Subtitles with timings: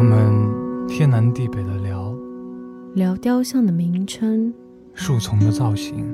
[0.00, 2.16] 我们天南地北的聊，
[2.94, 4.50] 聊雕像的名称，
[4.94, 6.06] 树丛的造型，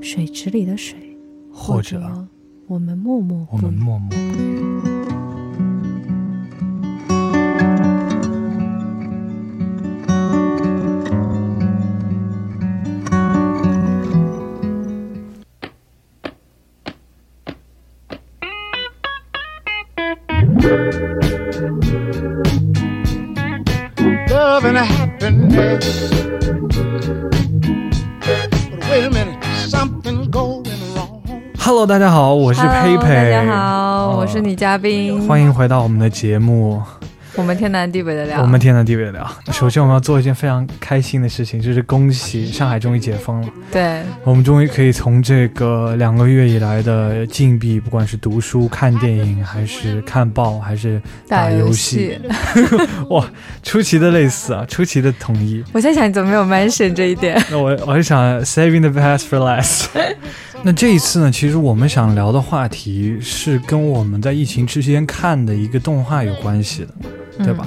[0.00, 0.96] 水池里的水，
[1.52, 2.26] 或者
[2.66, 4.63] 我们默默我们默默不语。
[31.84, 33.30] Hello，大家好，我是佩佩。
[33.30, 36.82] 大家好，哦我是女嘉宾，欢迎回到我们的节目。
[37.34, 38.40] 我们天南地北的聊。
[38.40, 39.30] 我们天南地北的聊。
[39.52, 43.48] 首先，我们要做一件非常开心的事情，就是恭喜 上海终于解封了。
[43.70, 50.98] 对我们终于可以从这个两个月以来的禁闭，不管是读书、看电影，还是看报，还是
[51.28, 52.18] 打游游戏，
[53.10, 53.22] 哇，
[53.62, 55.62] 出奇的类似啊，出奇的统一。
[55.74, 57.38] 我在想你怎么没有 mention 这一点？
[57.50, 59.88] 那 我我是想 saving the best for last。
[60.66, 67.66] 那这一次呢，其实我们想聊的话题是跟我们在疫情之间看的一个动画有关系的，对吧？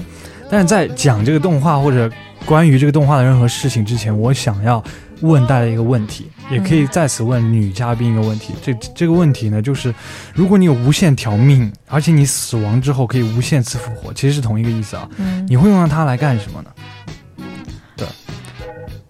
[0.49, 2.11] 但是在讲这个动画或者
[2.43, 4.83] 关于这个动画的任何事情之前，我想要
[5.21, 8.55] 问大家一个问题，也可以在此问女嘉宾一个问题。
[8.63, 9.93] 这这个问题呢，就是
[10.33, 15.07] 如果你有无限条命，而且你死亡之后可以无限次复活，其实是同一个意思啊。
[15.17, 16.71] 嗯，你会用到它来干什么呢？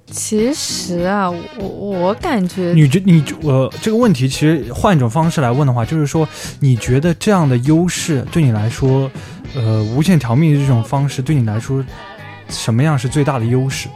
[0.09, 6.27] 其实啊，我我感觉你觉你我、这个问题其实换一种方式来问的话，就是说，
[6.59, 9.11] 你觉得这样的优势对你来说，
[9.53, 11.83] 呃，无限条命的这种方式对你来说，
[12.49, 13.89] 什么样是最大的优势？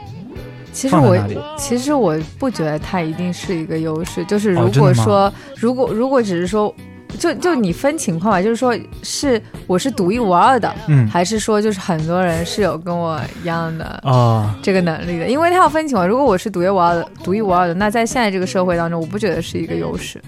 [0.73, 1.17] 其实我
[1.57, 6.73] 其实我不觉得它一定是一个优势，就是如果说、如果如果只是说，
[7.21, 15.27] 就就你分情况吧，就是说是我是独一无二的，嗯还是说就是很多人是有跟我一样的啊，这个能力的？
[15.27, 20.19] 因为他要分情况，如果我是独一无二的独一无二的，那在现在这个社会当中，我不觉得是一个优势，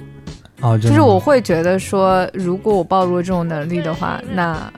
[0.62, 4.72] 啊，就是我会觉得说，如果我暴露了这种能力的话，那。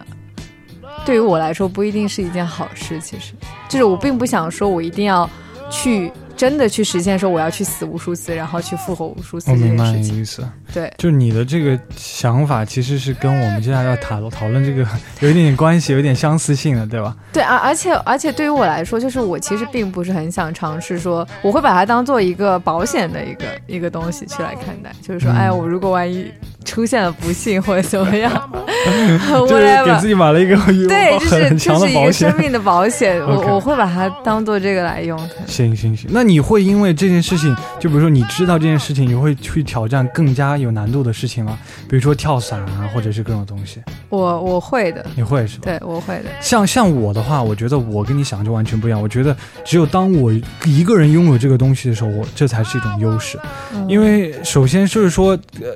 [1.05, 2.99] 对于我来说，不一定是一件好事。
[2.99, 3.33] 其实，
[3.69, 5.29] 就是我并不想说，我一定要
[5.69, 10.15] 去真的去实现，说我要去死无数次，然后去复活无数次这我明白件事情。
[10.15, 10.43] 你意思，
[10.73, 14.87] 对，就是你的这个想法其实是跟我们接下来要讨讨论这个
[15.21, 17.15] 有一点点关系，有一点相似性的，对吧？
[17.33, 26.31] 对，而而且而且对于我来说，就是我其实并不是很想尝试说，我会把它当做一个保险的一个一个东西去来看待，就是说，嗯哎，我如果万一
[26.63, 28.31] 出现了不幸或者怎么样
[29.47, 30.05] 就是给自。
[30.05, 30.55] 己买了一个
[30.87, 32.37] 对，就是很强的保就是一个生。
[32.39, 35.17] 命的保险，我我会把它当做这个来用。
[35.47, 41.57] 行行行，那你会因为这件事情，就比如说你知道这件事情，你会去挑战更加有难度的事情吗？
[41.89, 45.63] 比如说跳伞啊，或者是各种东西，我我会的，你会是吧？
[45.65, 46.29] 对，我会的。
[46.41, 49.01] 像像我的话，我觉得我跟你想就完全不一样。
[49.01, 50.31] 我觉得只有当我
[50.65, 53.39] 一个人拥有这个东西的时候，我这才是一种优势。
[53.73, 55.67] 嗯因为首先就是说，呃，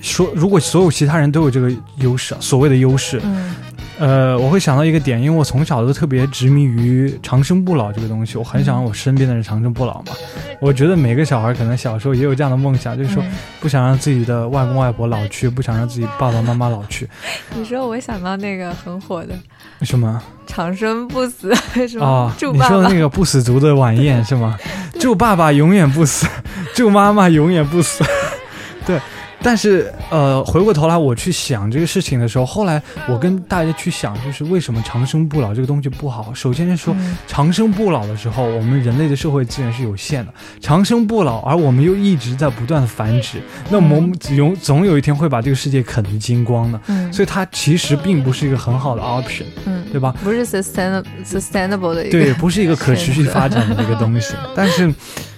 [0.00, 3.54] 说如果所有其他人都有这个优势，所谓的优势，嗯
[3.98, 10.12] 呃，我会想到一个点，因为我从小都特别执迷于长生不老这个东西，我很想让我身边的人长生不老嘛。
[10.60, 17.08] 我觉得每个小孩可能小时候也有这样的梦想，就是说嗯不想让自己的外公外婆老去，不想让自己爸爸妈妈老去。
[17.54, 19.34] 你说我想到那个很火的
[19.82, 20.20] 什么？
[20.46, 21.54] 长生不死，
[21.88, 24.58] 什么啊，祝爸爸你说的那个不死族的晚宴是吗？
[25.00, 26.26] 祝爸爸永远不死，
[26.74, 28.04] 祝妈妈永远不死。
[28.84, 29.00] 对，
[29.42, 36.32] 但是呃，回过头来我去想这个事情的时候，后来我跟大家去想，就是为什么长生不老这个东西不好？
[36.34, 50.14] 首先是说，嗯长生不老的时候，我们人类的社会资源是有限的，长生不老，而我们又一直在不断的繁殖，那我们总总有一天会把这个世界啃得精光的，嗯所以它其实并不是一个很好的 option，嗯，对吧？
[50.22, 54.34] 不是 sustainable sustainable 的一个，对，不是一个可持续发展的一个东西。
[54.54, 54.92] 但是，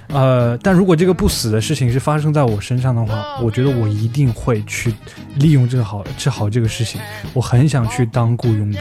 [0.08, 4.94] 呃，但如果这个不死的事情是发生在我身上的话，我觉得我一定会去
[5.36, 7.00] 利用这个好治好这个事情。
[7.32, 8.80] 我很想去当雇佣兵。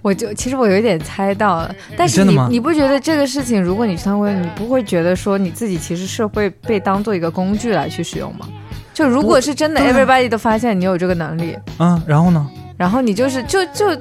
[0.00, 8.46] 我就其实我有一点猜到了，但是你真的吗你不觉得这个事情，如果你去当官，你不会觉得说你自己其实是会被当做一个工具来去使用吗？
[8.92, 12.48] 就如果是真的，everybody 都发现你有这个能力，嗯，然后呢？
[12.76, 13.94] 然后你就是就就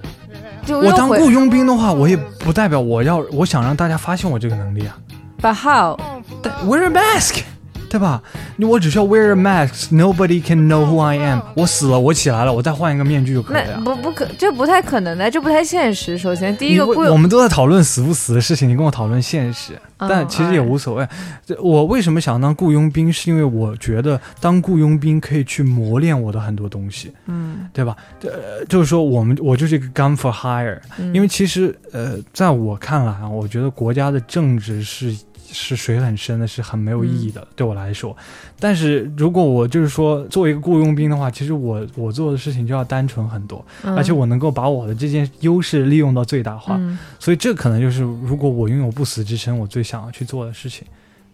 [0.66, 4.98] 就我当雇佣兵的话，我也不代表我要我想让大家发现我这个能力啊。
[5.42, 7.42] ，But how？wear a mask，
[7.90, 8.22] 对吧？
[8.58, 11.40] 你我只需要 wear a mask，nobody can know who I am。
[11.56, 13.82] 我死了，我起来了，我再换一个面具就可以那了。
[13.82, 16.16] 不不可，这不太可能的，这不太现实。
[16.18, 21.08] 首先，第一个我们都在讨论死不死的事情，你跟我讨论现实，嗯但其实也无所谓。
[21.44, 27.96] 这我为什么想当雇佣兵，是因为我觉得当雇佣兵可以去磨练我的很多东西，嗯，对吧？
[28.24, 35.16] 呃，就是说我们我就是一个 gun for hire，嗯因为其实呃，在我看来啊，我觉得国家的政治是
[35.51, 38.15] 是水很深的，是很没有意义的，对我来说。
[38.59, 46.77] 但是如果我就是说作为一个雇佣兵的话，其实我我做的事情就要单纯很多，嗯而且我能够把我的这件优势利用到最大化。
[46.77, 50.86] 嗯所以这可能就是如果我拥有不死之身，我最想要去做的事情，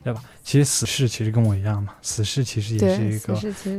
[0.03, 0.21] 对吧？
[0.43, 3.35] 其实死侍其实跟我一样嘛，死侍其实也是，一个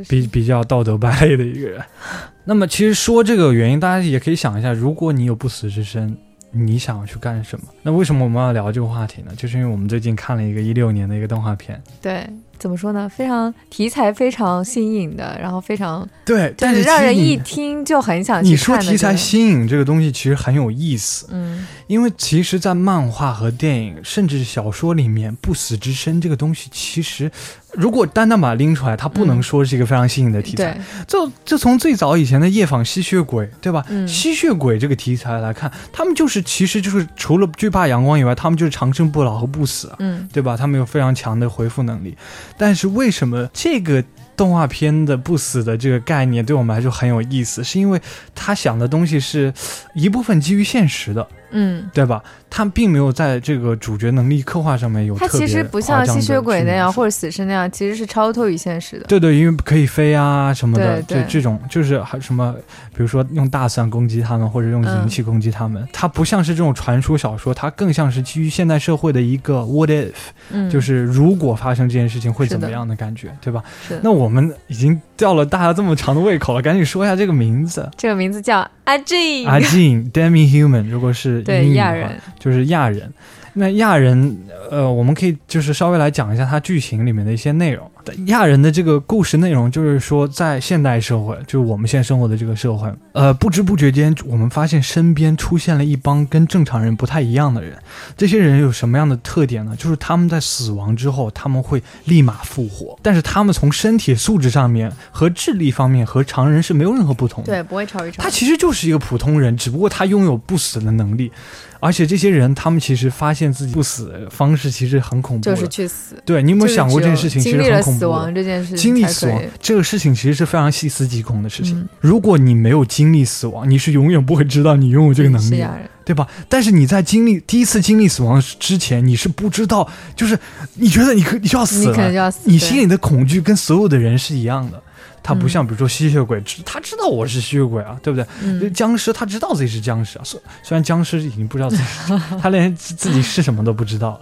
[0.07, 1.81] 比比较道德败类的一个人。
[2.45, 6.15] 那么其实说这个原因，大家也可以想一下，如果你有不死之身，
[6.51, 7.67] 你想要去干什么？
[7.83, 9.31] 那为什么我们要聊这个话题呢？
[9.35, 11.81] 就是因为我们最近看了一个一六年的一个动画片。
[12.01, 12.27] 对，
[12.59, 13.09] 怎么说呢？
[13.09, 27.31] 非常题材非常新颖的，然后非常对，但是让人一听就很想去你说题材新颖这个东西其实很有意思，嗯因为其实，在漫画和电影，甚至小说里面，不死之身这个东西，其实
[27.73, 30.73] 如果单单把它拎出来，它不能嗯说是一个非常新颖的题材。
[30.73, 33.83] 对，就就从最早以前的夜访吸血鬼，对吧？
[33.89, 40.55] 嗯吸血鬼这个题材来看，他们就是其实就是除了惧怕阳光以外，他们就是长生不老和不死啊，嗯对吧？
[40.55, 42.15] 他们有非常强的回复能力。
[42.59, 44.03] 但是为什么这个
[44.35, 47.63] 动画片的不死的这个概念对我们来说很有意思？
[47.63, 47.99] 是因为
[48.35, 49.53] 他想的东西是
[49.95, 51.25] 一部分基于现实的。
[51.51, 52.21] 嗯，对吧？
[52.49, 59.05] 他并没有在这个主角能力刻画上面有特别其实不像吸血鬼那样或者死神那样，其实是超脱于现实的。
[59.05, 62.55] 对对，因为可以飞啊什么的，对对这种就是还什么，
[62.91, 70.11] 比如说用大蒜攻击他们，或者用嗯银器攻击他们，它不像是这种传说小说，它更像是基于现代社会的一个 what if，、
[70.49, 73.63] 嗯，就是如果发生这件事情会怎么样的感觉，对吧？
[73.87, 77.87] 是那我们已经吊了大家这么长的胃口了，赶紧说一下这个名字。
[77.95, 83.11] 这个名字叫阿 G，阿静 Demi Human，如果是对亚人，就是亚人。
[83.59, 84.37] 那亚人，
[84.71, 87.91] 呃，我们可以就是稍微来讲一下它剧情里面的一些内容。
[88.27, 97.77] 亚人的这个故事内容就是说，在现代社会，就是我们现在生活的这个社会，呃，不知不觉间，我们发现身边出现了一帮跟正常人不太一样的人。
[98.17, 99.75] 这些人有什么样的特点呢？
[99.77, 107.51] 就是他们在死亡之后，他们会立马复活，但是他们从身体素质上面和智力方面和常人是没有任何不同的。
[107.51, 108.29] 对，不会超一超他。
[108.29, 111.31] 其实就是一个普通人，只不过他拥有不死的能力，
[111.79, 115.43] 而且这些人他们其实发现自己不死的方式其实很恐怖。
[115.43, 117.99] 就是去死，对你有没有想过这件事情其实很恐怖？
[117.99, 121.79] 死亡这件事情，经历死亡这个事情其实是非常细思极恐的事情。
[121.79, 126.27] 嗯如果你没有经历死亡，你是永远不会知道你拥有这个能力的，对吧？
[126.47, 130.37] 但是你在经历第一次经历死亡之前，你是不知道，就是
[130.75, 132.33] 你觉得你可你就要死了。
[132.45, 134.81] 你心里的恐惧跟所有的人是一样的。
[135.21, 138.25] 他不嗯像比如说吸血鬼，知他知道我是吸血鬼啊，对不对？
[138.41, 144.21] 嗯僵尸他知道自己是僵尸啊，虽虽然僵尸已经不知道自己是， 他连自自己是什么都不知道了。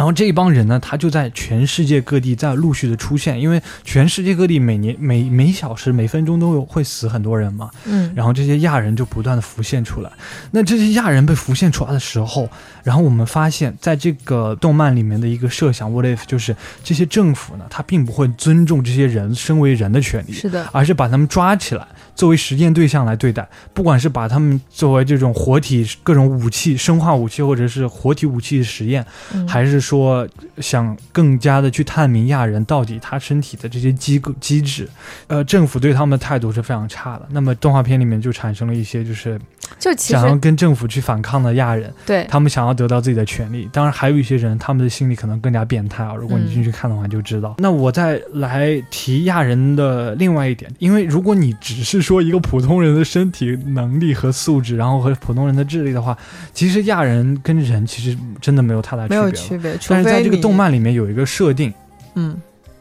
[0.00, 10.10] 然后这一帮人呢，他就在全世界各地在陆续的出现，因为全世界各地每年每每小时每分钟都有会死很多人嘛，嗯，然后这些亚人就不断的浮现出来。
[10.52, 12.48] 那这些亚人被浮现出来的时候，
[12.82, 30.28] 然后我们发现，在这个动漫里面的一个设想，what if 就是这些政府呢，他并不会尊重这些人身为人的权利，是的，而是把他们抓起来作为实验对象来对待，不管是把他们作为这种活体各种武器、生化武器或者是活体武器的实验，嗯还是说
[30.58, 34.88] 想更加的去探明亚人到底他身体的这些机构机制，
[35.26, 37.26] 呃，政府对他们的态度是非常差的。
[37.30, 39.40] 那么动画片里面就产生了一些就是
[39.78, 43.68] 就其想要跟政府去反抗的亚人，对，他们想要得到自己的权利。
[43.72, 46.14] 当然，还有一些人他们的心理可能更加变态啊。
[46.14, 47.54] 如果你进去看的话，就知道。
[47.58, 56.16] 那我再来提亚人的另外一点，因为如果你只是说一个普通人的身体能力和素质，然后和普通人的智力的话，
[56.52, 59.36] 其实亚人跟人其实真的没有太大区没有别了。
[59.36, 61.72] 区别，但是在这个动，漫里面有一个设定，
[62.14, 62.36] 嗯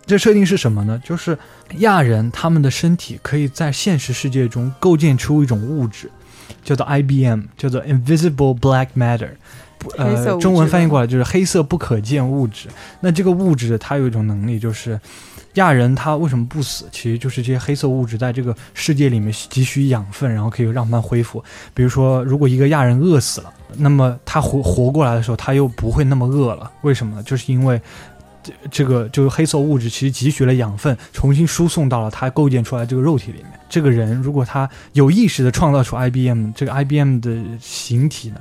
[0.06, 1.00] 这设定是什么呢？
[1.06, 1.38] 就是
[1.78, 6.10] 亚人他们的身体可以在现实世界中构建出一种物质，
[6.64, 9.32] 叫做 IBM，叫做 Invisible Black Matter。
[9.78, 12.68] 不呃，中文翻译过来就是黑色不可见物质。
[13.00, 15.00] 那这个物质它有一种能力，就是
[15.54, 16.86] 亚人他为什么不死？
[16.92, 21.42] 其实就是这些黑色物质在这个世界里面急需养分，然后可以让他们恢复。
[21.74, 26.70] 比如说，如果一个亚人饿死了，那么他活活过来的时候，他又不会那么饿了。
[26.82, 27.24] 为什么呢？
[27.24, 27.82] 就是因为
[28.42, 33.52] 这这个就是黑色物质其实汲取了养分，重新输送到了他构建出来这个肉体里面。
[33.70, 38.40] 这个人如果他有意识的创造出 IBM，这个 IBM 的形体呢，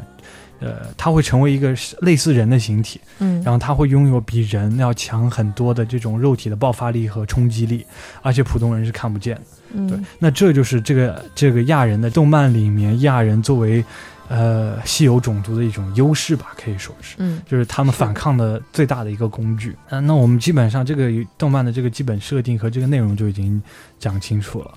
[0.60, 7.84] 呃，他会成为一个类似人的形体，嗯，然后他会拥有比人要强很多的这种肉体的爆发力和冲击力，
[8.22, 9.42] 而且普通人是看不见的。
[9.74, 13.84] 嗯对，那这就是这个这个亚人的动漫里面亚人作为
[14.28, 17.16] 呃稀有种族的一种优势吧，可以说是。
[17.18, 19.76] 嗯就是他们反抗的最大的一个工具。
[19.90, 23.60] 嗯、那我们基本上这个动漫的这个基本设定和这个内容就已经
[23.98, 24.70] 讲清楚了。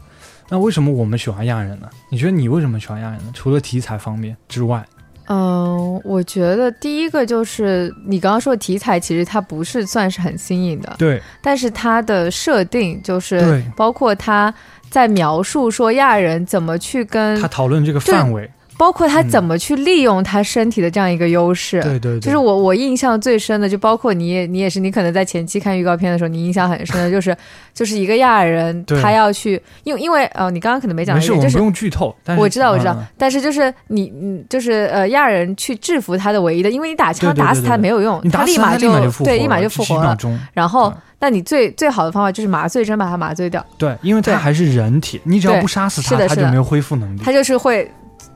[0.50, 1.90] 那为什么我们喜欢亚人呢？
[2.10, 3.32] 你觉得你为什么喜欢亚人呢？
[3.34, 4.86] 除了题材方面之外，
[5.28, 14.54] 嗯，我觉得第一个就是你刚刚说的题材，其实它不是算是很新颖的，对但是它的设定就是对，包括他
[14.90, 18.50] 在描述说亚人怎么去跟他，讨论这个范围，
[18.82, 21.80] 包括他嗯怎么去利用他身体的这样一个优势。
[21.84, 27.38] 对对对，就是我我印象最深的，就包括你也你也是，你可能在前期看预告片的时候，你印象很深的 就是
[27.76, 32.16] 就是一个亚人他要去，因为因为呃，你刚刚可能没讲就是我们不用剧透。
[32.24, 38.90] 但是我知道，我知道，嗯但是就是你，你，就是呃，亚人去制服他的唯一的，因为你打枪打死他没有用，他立马就
[39.24, 40.18] 对，立马就复活了。
[40.54, 47.22] 然后嗯，那你最最好的方法就是麻醉针把他麻醉掉，对，因为他还是人体，你只要不杀死他，他就没有恢复能力。
[47.24, 47.88] 他就是会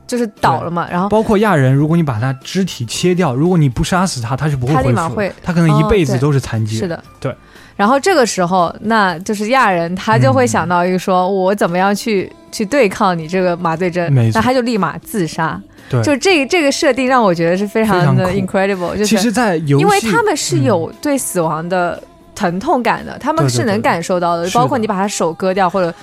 [0.06, 4.94] 就是倒了嘛，然后包括亚人，如果你把他肢体切掉，如果你不杀死他，他是不会恢复的。
[4.94, 6.76] 马会他可能一哦辈子都是残疾。
[6.76, 7.34] 是的，对。
[7.74, 14.10] 然后这个时候，那就是亚人他就会想到一个说，我怎么样去去对抗你这个麻醉针？
[14.12, 14.38] 没，错。
[14.38, 15.60] 那他就立马自杀。
[15.90, 16.02] 对。
[16.02, 20.62] 就这个这个设定让我觉得是非常的 incredible，就是其实，在游戏，因为他们是嗯。
[20.62, 22.02] 有对死亡的
[22.34, 24.48] 疼痛感的，他们是能感受到的。
[24.50, 25.94] 包括你把他手割掉或者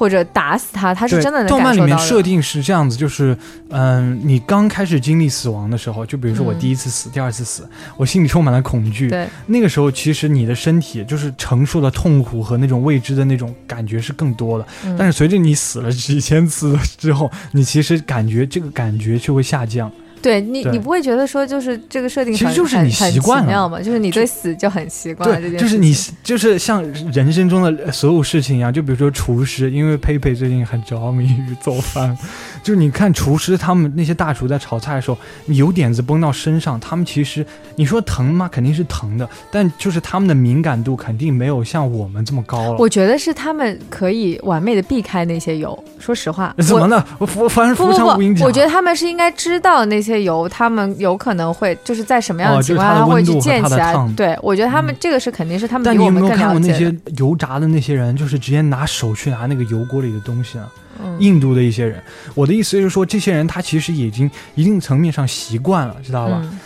[0.00, 2.02] 或者打死他，他是真的能动漫里感受到的。
[2.02, 3.36] 面设定是这样子，就是
[3.68, 9.10] 嗯，你刚开始经历死亡的时候，就比如说我嗯第一次死、第二次死，我心里充满了恐惧。
[9.10, 14.66] 对，那个时候，其实你的身体就是承受的痛苦和那种未知的那种感觉是更多的。
[14.86, 19.92] 嗯但是随着你死了几千次之后，你其实感觉这个感觉就会下降。
[20.22, 20.72] 对你对。
[20.72, 23.80] 你不会觉得说就是这个设定其实很就是你习惯了嘛？
[23.80, 32.16] 就是你对死就很习惯了就是你就是像人生中的所有事情一样，就比如说厨师，因为佩佩最近很着迷于做饭，
[32.62, 37.44] 就是你看厨师他们那些大厨在炒菜的时候，油点子崩到身上，他们其实
[37.76, 38.48] 你说疼吗？
[38.50, 42.76] 肯定是疼的，但就是他们的敏感度肯定没有像我们这么高了。
[42.78, 45.78] 我觉得是他们可以完美的避开那些油。
[45.98, 47.04] 说实话， 怎么呢？
[47.18, 48.44] 我浮凡是浮不。
[48.44, 53.94] 我觉得他们是应该知道那些油，他们有可能会就是在什么样哦的情况下会去溅起来。
[54.16, 56.94] 对，我觉得他们嗯这个是肯定是他们但你有没有看过那些。
[57.16, 60.66] 油炸的那些人，就是直接拿手去拿那个油锅里的东西啊？
[60.98, 62.02] 嗯印度的一些人，
[62.34, 66.40] 我的意思就是说，这些人他其实已经一定层面上习惯了，知道吧？
[66.42, 66.58] 嗯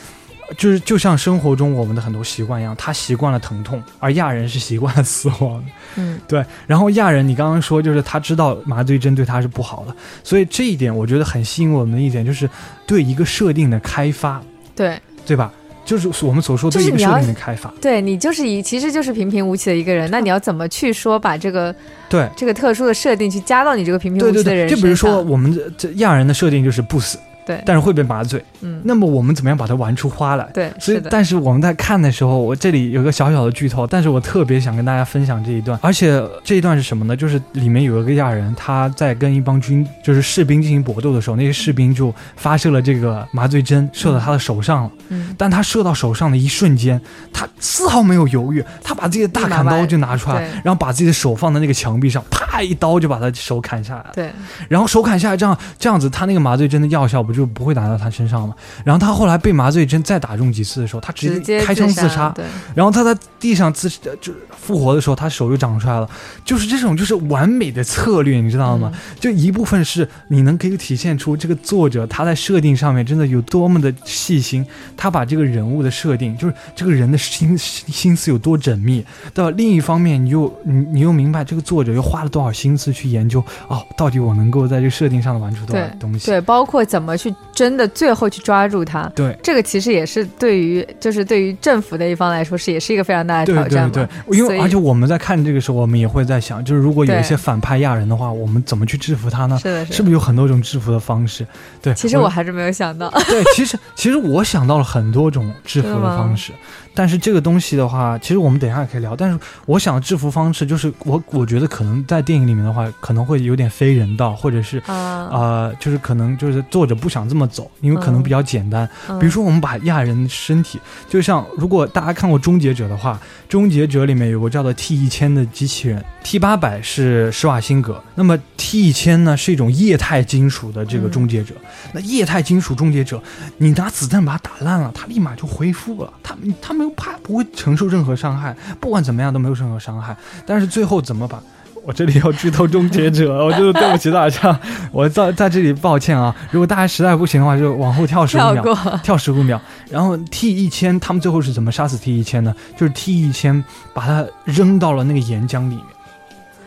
[0.58, 5.64] 就是就像生活中我们的很多习惯一样，他习惯了疼痛，而亚人是习惯了死亡的。
[5.96, 12.48] 嗯对，然后亚人，你刚刚说就是他知道麻醉针对他是不好的，所以这一点我觉得很吸引我们的一点就是
[12.86, 14.40] 对一个设定的开发，
[14.76, 15.50] 对对吧？
[15.84, 17.72] 就是我们所说的一个设定的开发。
[17.80, 21.74] 对，你就是一其实就是平平无奇的一个人，那你要怎么去说把这个
[22.08, 30.44] 对，这个特殊的设定去加到你这个平平无奇的人就比如说我们这这亚人的设定就是不死，对，但是会被麻醉，嗯，那么我们怎么样把它玩出花来？
[30.54, 37.16] 对，所以是，但是我们在看的时候，我这里有个小小的剧透，但是我特别想跟大家分享这一段，而且这一段是什么呢？
[37.16, 44.90] 就是里面有一个亚人，他在跟一帮军，就是士兵进行搏斗的时候，那些士兵就发射了这个麻醉针，射到他的手上了。
[45.08, 46.98] 嗯，但他射到手上的一瞬间，
[47.32, 54.12] 他丝毫没有犹豫，他把自己的大砍刀就拿出来，然后把自己的手放在那个墙壁上，啪一刀就把他手砍下来了。
[54.14, 54.30] 对，
[54.68, 58.54] 然后手砍下来，这样这样子，他那个麻醉针的药效不就不会打到他身上嘛？
[58.84, 62.30] 然后他后来被麻醉针再打中几次的时候，他直直接开枪自杀。
[62.30, 66.08] 对，然后他在地上自呃就复活的时候，他手就长出来了，
[66.44, 68.90] 就是这种就是完美的策略，你知道吗？
[68.94, 74.64] 嗯就一部分是你能可以体现出这个作者他在设定上面真的有多么的细心，
[74.96, 79.04] 他把这个人物的设定，就是这个人的心心思有多缜密。
[79.32, 86.26] 到另一方面，你又你你又明白这个作者又花了多少心思去研究哦，到底我能够在这个设定上玩出多少东西？
[86.26, 89.36] 对，包括怎么去真的最后去抓住他，对。
[89.42, 99.58] 这个其实也是对于就是对于政府的一方来说是也是一个非常大的挑战对因为而且我们在看这个时候，我们也会在想，就是如果有一些反派亚人的话，我们怎么去制服他呢？
[99.60, 101.46] 是的，是不是有很多种制服的方式？
[101.82, 106.52] 对，其实我还是没有想到，对，其实其实我想到了很多种制服的 方式，
[106.94, 109.16] 但是这个东西的话，其实我们等一下也可以聊。
[109.16, 118.88] 但是我想制服方式，就是 我我觉得可能在电影里面的话，可能会有点非人道，或者是啊，呃，就是可能就是作者不想这么走，因为可能比较简单。
[119.08, 123.18] 嗯比如说，我们把亚人身体，就像如果大家看过《终结者》的话，
[123.50, 131.54] 《终结者》里面有个叫做 T 一千的机器人，T 八百是施瓦辛格，那么 T 一千呢是一种液态金属的这个终结者。
[131.92, 133.22] 那液态金属终结者，
[133.56, 140.16] 你拿子弹把它打烂了，它立马就恢复了，它它没有怕，不会承受任何伤害，不管怎么样都没有任何伤害。
[140.46, 141.42] 但是最后怎么把？
[141.86, 144.58] 我这里要剧透终结者， 我就是对不起大家，
[144.90, 146.34] 我在在这里抱歉啊。
[146.50, 149.60] 如果大家实在不行的话，就往后跳十五秒，跳十五秒。
[149.90, 152.54] 然后 T 一千，他们最后是怎么杀死 T 一千呢？
[152.74, 153.62] 就是 T 一千
[153.92, 155.84] 把他扔到了那个岩浆里面，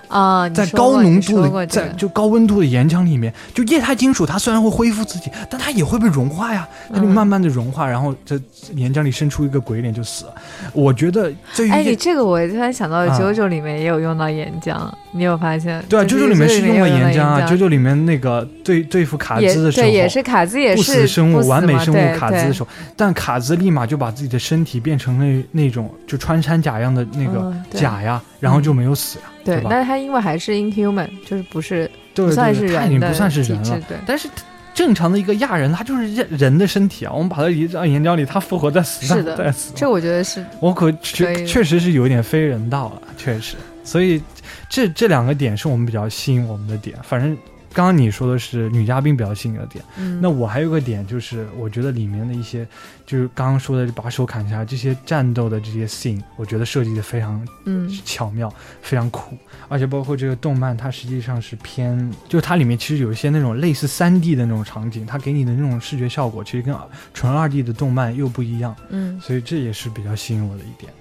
[0.07, 8.39] 啊，在高浓度的在就高温度的岩浆里面，就液态金属它虽然会恢复自己，但它也会被融化呀，它就嗯慢慢的融化，然后这
[8.75, 10.33] 岩浆里伸出一个鬼脸就死了。
[10.73, 15.83] 我觉得对于哎，你这个我突然想到，啊九九里面也有用到岩浆，你有发现？
[15.89, 29.69] 对啊，就九九里面是用了岩浆啊，浆九九里面那个对对付卡兹的时候，对，也是卡兹也是不是死生物、死完美生物卡兹的时候，但卡兹立马就把自己的身体变成那那种就穿山甲一样的那个甲呀，然后就没有死呀，对，吧？
[29.71, 33.97] 但是他因为还是 inhuman，就是不是对不算是人已经不算是人了，，对。
[34.05, 34.29] 但是。
[34.77, 37.11] 正常的一个亚人，他就是人人的身体啊！
[37.11, 39.73] 我们把他移到岩浆里，他复活在死，是的再死。
[39.75, 43.55] 这我觉得是我可可确确实是有一点非人道了，确实。
[43.83, 44.21] 所以
[44.69, 46.95] 这这两个点是我们比较吸引我们的点。
[47.01, 47.35] 反正
[47.77, 52.67] 刚刚你说的是女嘉宾比较吸引的点，嗯，那我还有个点就是，我觉得里面的一些，
[53.05, 57.87] 就是刚刚说的把手砍下来这些战斗的这些 scene，我觉得设计的非常嗯。
[58.03, 66.75] 巧妙，非常酷，而且包括这个动漫，它实际上是偏，就它里面其实有一些那种类似三 D 的那种场景，它给你的那种视觉效果，其实跟
[67.13, 69.21] 纯二 D 的动漫又不一样，嗯。
[69.21, 70.91] 所以这也是比较吸引我的一点。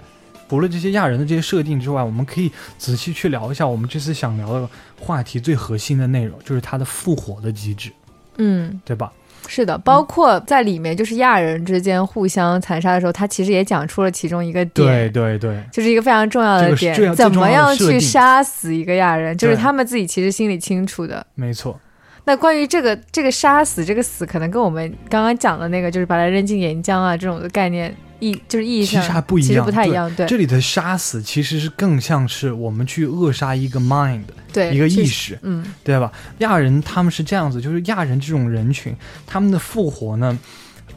[0.49, 7.91] 除了这些亚人的这些设定之外，我们可以仔细去聊一下我们这次想聊的话题最核心的内容，就是它的复活的机制，
[8.37, 9.11] 嗯，对吧？
[9.49, 21.25] 是的，包括在里面就是亚人之间互相残杀的时候，他其实也讲出了其中一个点，对对对，就是一个非常重要的点怎么样去杀死一个亚人，就是他们自己其实心里清楚的。
[21.33, 21.79] 没错，
[22.25, 36.11] 那关于这个这个杀死这个死，可能跟我们刚刚讲的那个就是把它扔进岩浆啊这种的概念意就是意义上其实还不一样，其实不太一对样，对这里的杀死其实是更像是我们去扼杀一个 mind，对，一个意识，嗯对吧？
[36.39, 38.95] 亚人他们是这样子，就是亚人这种人群，
[39.25, 40.37] 他们的复活呢，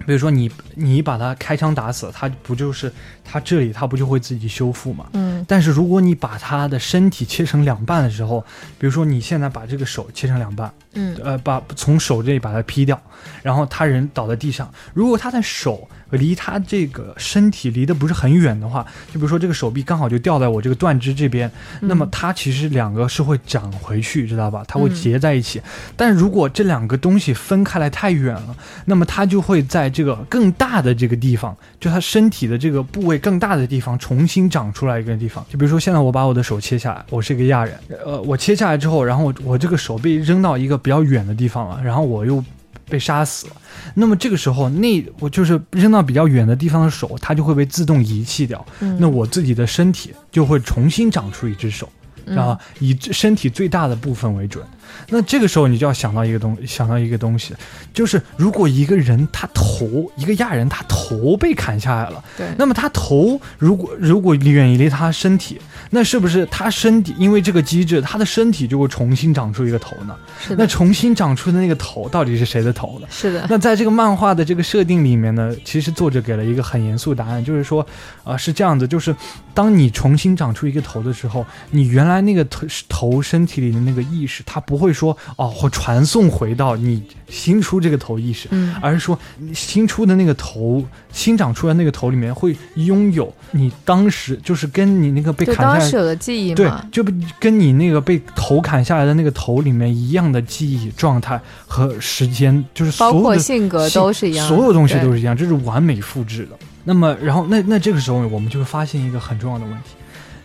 [0.06, 2.92] 比如说你你把他开枪打死，他不就是
[3.30, 5.06] 他这里它不就会自己修复吗？
[5.12, 8.44] 嗯但是如果你把他的身体切成两半的时候，
[8.78, 13.00] 比如说你现在把这个手切成两半，嗯呃，把从手这里把它劈掉，
[13.42, 14.68] 然后他人倒在地上。
[14.92, 24.62] 如果他的手离他这个身体离得不是很远的话，就比如说这个手臂刚好就掉在我这个断肢这边，那么它其实两个是会长回去，知道吧？
[24.68, 25.62] 它会嗯结在一起。
[25.96, 35.46] 但如果这两个东西分开来太远了，那么它就会在这个更大的这个地方，就它身体的这个部位更大的地方重新长出来一个地方。
[35.48, 42.42] 就比如说现在我把我的手切下来，我是一个亚人，呃，我切下来之后，然后我我这个手被扔到一个比较远的地方了，然后我又
[42.88, 43.52] 被杀死了。
[43.94, 48.66] 那么这个时候，那我就是扔到比较远的地方的手，它就会被自动遗弃掉。
[48.80, 51.88] 嗯那我自己的身体就会重新长出一只手，
[52.26, 54.64] 嗯然后以身体最大的部分为准。
[55.08, 57.54] 那这个时候你就要想到一个东，想到一个东西，
[57.92, 70.14] 就是如果一个人他头，一个亚人他头被砍下来了，对，那么他头如果如果远离他身体，那是不是他身体因为这个机制，他的身体就会重新长出一个头呢？
[70.40, 73.06] 是的，那重新长出的那个头到底是谁的头呢？
[73.10, 77.86] 是的，那在这个漫画的这个设定里面呢，其实作者给了一个很严肃的答案，就是说，
[78.24, 79.14] 啊、是这样子，就是
[79.52, 88.74] 当你重新长出一个头的时候，你原来那个头头身体里的那个意识，它不会说哦，会传送回到你新出这个头意识，嗯。
[88.80, 97.04] 而是说你新出的那个头，新长出来那个头里面会拥有你当时就是跟你那个被砍下来当时有的记忆对嘛，，就
[97.38, 106.56] 跟你那个被头砍下来的那个头里面一样的记忆状态和时间，就是所包括性格都是一样的，所有东西都是一样，这是完美复制的。
[106.82, 109.90] 那么，然后那那这个时候我们就会发现一个很重要的问题，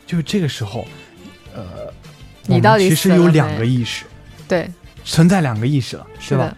[0.05, 0.85] 就是这个时候，
[1.55, 1.63] 呃，
[2.45, 4.03] 你到底其实有两个意识，
[4.47, 4.69] 对，
[5.03, 6.55] 存在两个意识了，是吧？，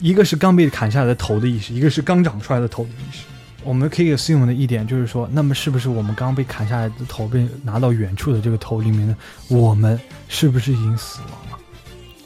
[0.00, 3.24] 一个是刚被砍下来的头的意识，一个是刚长出来的头的意识。
[3.64, 9.16] 我们可以 assume 的一点就是说，那么是不是我们刚被砍下来的头被拿到远处的这个头里面呢？
[9.48, 11.58] 我们是不是已经死亡了？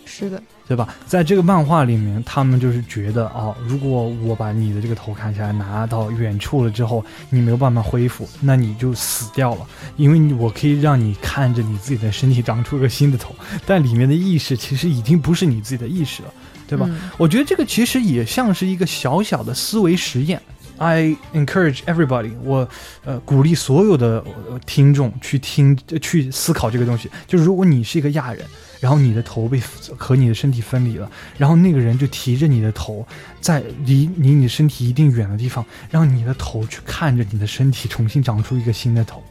[0.04, 0.40] 是的，
[0.72, 0.88] 对吧？
[1.06, 9.66] 在这个漫画里面，他们就是觉得哦，如果我把你的这个头砍下来拿到远处了之后，你没有办法恢复，那你就死掉了，
[9.98, 16.32] 因为你我可以让你看着你自己的身体长出个新的头，但里面的意识其实已经不是你自己的意识了，
[16.66, 16.86] 对吧？
[16.88, 20.40] 嗯我觉得这个其实也像是一个小小的思维实验。
[20.78, 22.66] I encourage everybody，我
[23.04, 27.10] 呃鼓励所有的呃听众去听呃去思考这个东西。
[27.26, 28.44] 就是如果你是一个亚人，
[28.82, 29.62] 然后你的头被
[29.96, 33.06] 和你的身体分离了，然后那个人就提着你的头，
[33.40, 39.22] 在离离你身体一定远的地方，让你的头去看着你的身体重新长出一个新的头。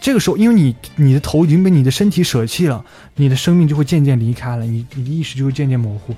[0.00, 2.84] 这个时候，因为你你的头已经被你的身体舍弃了，
[3.16, 6.14] 你的生命就会渐渐离开了，你你的意识就会渐渐模糊，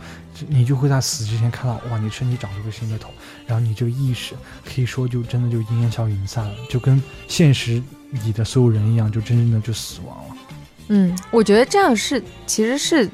[0.46, 3.08] 你就会在死之前看到，哇，你身体长出个新的头，
[3.46, 4.34] 然后你这个意识
[4.66, 10.36] 可以说就真的就烟消云散了，就跟现实里的所有人一样，就真正的就死亡了。
[10.88, 13.08] 嗯，我觉得这样是其实是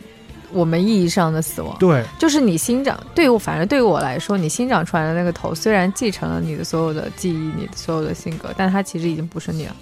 [0.52, 1.76] 我们意义上的死亡。
[1.78, 9.76] 对，就是你新长，对于我，反正对于我来说，你新长出来的那个头，虽然继承了你的所有的记忆，你的所有的性格，但它其实已经不是你了，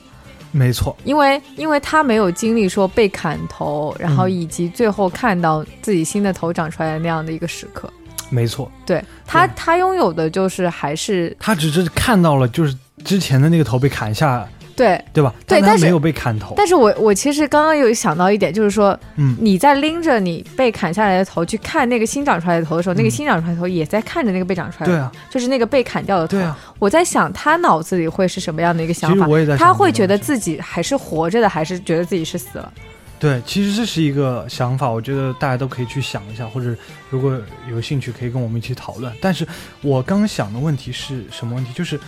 [0.53, 7.92] 没错，因为因为他没有经历说被砍头，然后嗯以及最后看到自己新的头长出来的那样的一个时刻。
[8.29, 9.53] 没错，对他，对。
[9.57, 12.72] 他拥有的就是还是他只是看到了就是
[13.05, 14.48] 之前的那个头被砍下，
[14.81, 15.35] 对，对吧？
[15.47, 16.55] 对但是没有被砍头。
[16.57, 26.38] 但是我我其实刚刚有想到一点，就是说嗯，你在拎着你被砍下来的头去看那个新长出来的头的时候，那个嗯新长出来的头也在看着那个被长出来的，对啊，就是那个被砍掉的头。
[26.38, 29.27] 对啊，我在想他脑子里会是什么样的一个想法？
[29.27, 32.73] 我也在想他会觉得自己还是活着的，还是觉得自己是死了？
[33.19, 36.75] 对，其实这是一个想法，我觉得大家都可以去想一下，或者
[37.11, 37.38] 如果
[37.69, 39.12] 有兴趣可以跟我们一起讨论。
[39.21, 39.47] 但是
[39.83, 41.71] 我刚想的问题是什么问题？
[41.75, 42.01] 就是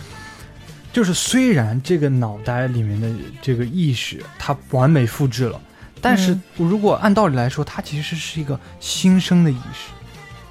[0.93, 3.09] 就是虽然这个脑袋里面的
[3.41, 5.59] 这个意识它完美复制了，
[5.99, 9.91] 但是嗯如果按道理来说，它其实是一个新生的意识，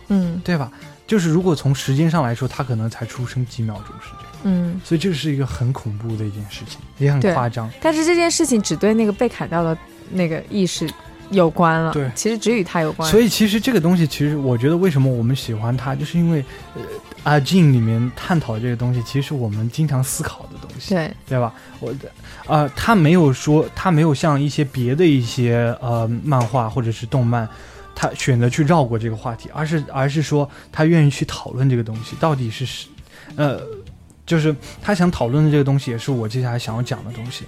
[0.09, 0.71] 嗯对吧？
[1.07, 4.81] 就是如果从时间上来说，它可能才出生几秒钟时间，嗯。
[4.85, 7.71] 所以这是一个很恐怖的一件事情，也很夸张。
[7.81, 9.77] 但是这件事情只对那个被砍掉的
[10.11, 10.89] 那个意识
[11.31, 13.09] 有关了，对其实只与他有关。
[13.11, 16.83] 所以其实这个东西，其实我觉得为什么我们喜欢它，就是因为呃
[17.25, 21.53] 阿进里面探讨这个东西，其实是我们经常思考的东西，对，对吧？
[21.81, 22.11] 我的
[22.47, 27.49] 呃，他没有说，他没有像一些别的一些呃漫画或者是动漫。
[27.95, 32.87] 他选择去绕过这个话题，而是而是说他愿意去讨论这个东西到底是是，
[33.37, 33.61] 呃，
[34.25, 37.45] 就是他想讨论的这个东西，也是我接下来想要讲的东西。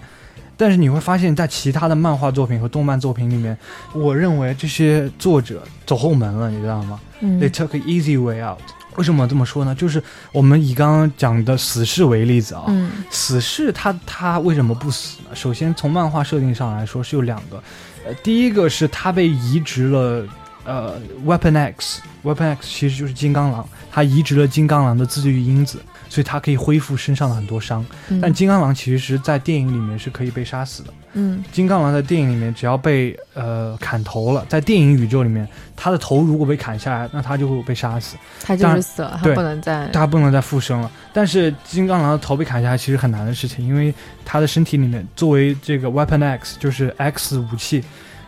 [0.55, 3.57] 但是你会发现在其他的漫画作品和动漫作品里面，
[3.95, 7.01] 我认为这些作者走后门了，你知道吗？
[7.21, 8.61] 嗯 They took an easy way out。
[8.97, 9.75] 为什么这么说呢？
[9.75, 10.03] 就是
[10.33, 15.35] 我们以刚刚讲的死侍为例子啊，嗯死侍他他为什么不死呢？
[15.35, 17.63] 首先从漫画设定上来说是有两个，
[18.07, 20.27] 呃，第一个是他被移植了，
[20.65, 27.85] 呃，Weapon X，Weapon X 其实就是金刚狼，他移植了金刚狼的自愈因子，所以他可以恢复身上的很多伤。
[28.09, 30.93] 嗯但金刚狼其实在电影里面是可以被杀死的。
[31.17, 35.47] 嗯金刚狼在电影里面只要被呃砍头了，在电影宇宙里面，
[35.77, 40.91] 他的头如果被砍下来，那他就会被杀死，他就是死了，他不能再他不能再复生了。
[41.13, 47.85] 但是金刚狼的头被砍下来其实很难的事情，因为他的身体里面作为这个 Weapon X 就是 X 武器，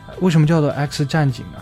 [0.06, 1.58] 呃为什么叫做 X 战警呢？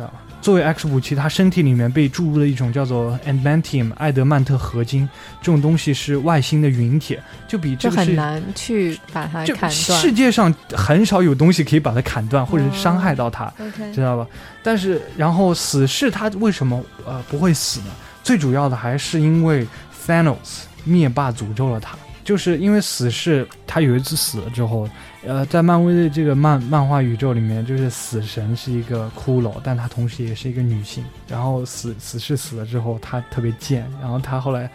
[0.00, 0.22] 知道吧？
[0.40, 5.06] 作为 X 武器，它身体里面被注入了一种叫做 Adamantium 艾德曼特合金，
[5.42, 10.10] 这种东西是外星的陨铁，就比这很难去把它就砍世。
[10.10, 13.52] 界上很少有东西可以把它砍断或者伤害到它。
[13.92, 14.26] 知道吧？
[14.62, 17.88] 但是然后死侍他为什么呃不会死呢？
[18.22, 19.66] 最主要的还是因为
[20.06, 24.88] Thanos 灭霸诅咒了他，就是因为死侍他有一次死了之后，
[25.22, 31.04] 呃，在漫威的这个漫漫画宇宙里面，就是死神是一个骷髅，但她同时也是一个女性。
[31.28, 34.70] 然后死死侍死了之后，她特别贱，然后她后来，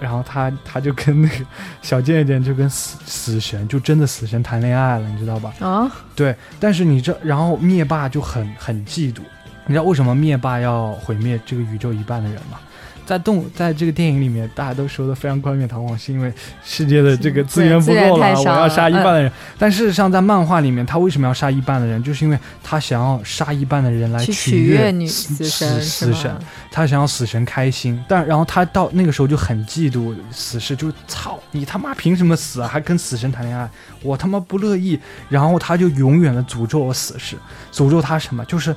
[0.00, 1.36] 然后她她就跟那个
[1.80, 5.54] 小贱贱就跟死死神就真的死神谈恋爱了，你知道吧？
[5.60, 9.20] 啊，对，但是你这，然后灭霸就很很嫉妒，
[9.66, 12.58] 你知道为什么灭霸要毁灭这个宇宙一半的人吗？
[13.06, 16.32] 在动在这个电影里面，大家都说的非常冠冕堂皇，是因为
[16.64, 19.30] 世界的这个资源不够了，了我要杀一半的人。
[19.58, 22.02] 但事实上，在漫画里面，他为什么要杀一半的人？
[22.02, 26.34] 就是因为他想要杀一半的人来取取悦女死死神是死神，
[26.70, 32.68] 他想要死神开心，但然后他到那个时候就很嫉妒死侍，就操你他妈凭什么死啊？
[32.68, 33.68] 还跟死神谈恋爱，
[34.02, 34.98] 我他妈不乐意。
[35.28, 37.36] 然后他就永远的诅咒我死侍，
[37.72, 38.44] 诅咒他什么？
[38.44, 38.74] 就是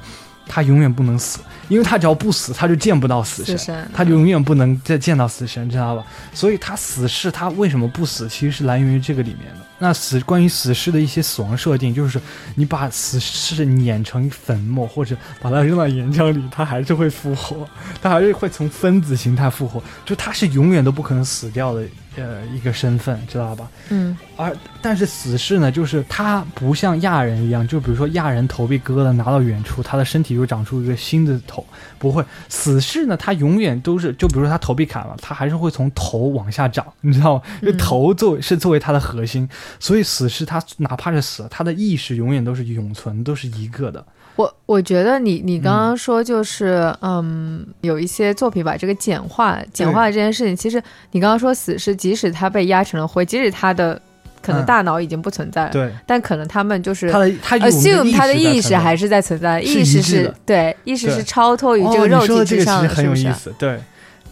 [0.47, 6.03] 他永远不能死，因为他只要不死，他就见不到死神，死神他就永远不能再见到死神，知道吧？
[6.33, 9.65] 所以他死侍他为什么不死，其实是来源于这个里面的。
[9.79, 12.19] 那死关于死侍的一些死亡设定，就是
[12.55, 17.67] 你把死侍碾成粉末，或者把它扔到岩浆里，它还是会复活，
[18.01, 21.85] 它还是会从分子形态复活，就它是永远都不可能死掉的
[22.17, 23.69] 呃一个身份，知道吧？
[23.89, 31.65] 嗯而但是死侍呢，就是他不像亚人一样，就比如说亚人头被割了拿到远处，他的身体又长出一个新的头，
[31.97, 32.23] 不会。
[32.49, 37.41] 死侍呢，他永远都是，就比如说他头被砍了，他还是会从头往下长，你知道吗？
[37.61, 39.47] 因为嗯头作为是作为他的核心，
[39.79, 44.05] 所以死侍他哪怕是死了，他的意识永远都是永存，都是一个的。
[44.37, 54.01] 我我觉得你你刚刚说就是嗯有一些作品把这个简化简化这件事情，其实你刚刚说死是即使他被压成了灰，即使他的
[54.41, 54.65] 可能嗯。
[54.65, 63.13] 大脑已经不存在了，对，但可能他们就是他的他 assume 他的意识还是在存在，意识是对意识是超脱于这个哦、肉你说的这个其体之上的，实很有？
[63.15, 63.79] 意思，对。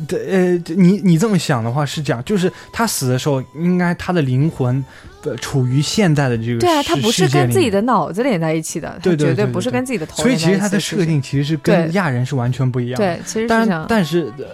[0.08, 4.84] 对，呃，你你这么想的话是这样，就是他死的时候，应该他的灵魂，
[5.24, 10.36] 呃，处于现在的这个对啊，他不是跟自己的脑子连在一起的，对对对绝不是跟自己的头所以。
[10.36, 13.16] 其实他的设定其实是跟亚人是完全不一样的。
[13.16, 13.86] 对，其实是当然，。
[13.88, 14.46] 但是、呃、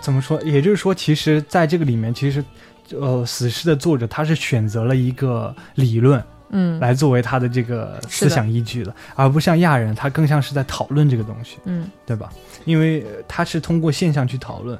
[0.00, 0.40] 怎么说？
[0.42, 2.44] 也就是说，其实在这个里面，其实
[2.90, 12.32] 呃，死侍的作者他是选择了一个理论嗯来作为他的这个思想依据的，而不像亚人，他更像是在讨论这个东西，嗯对吧？
[12.64, 14.78] 因为呃他是通过现象去讨论。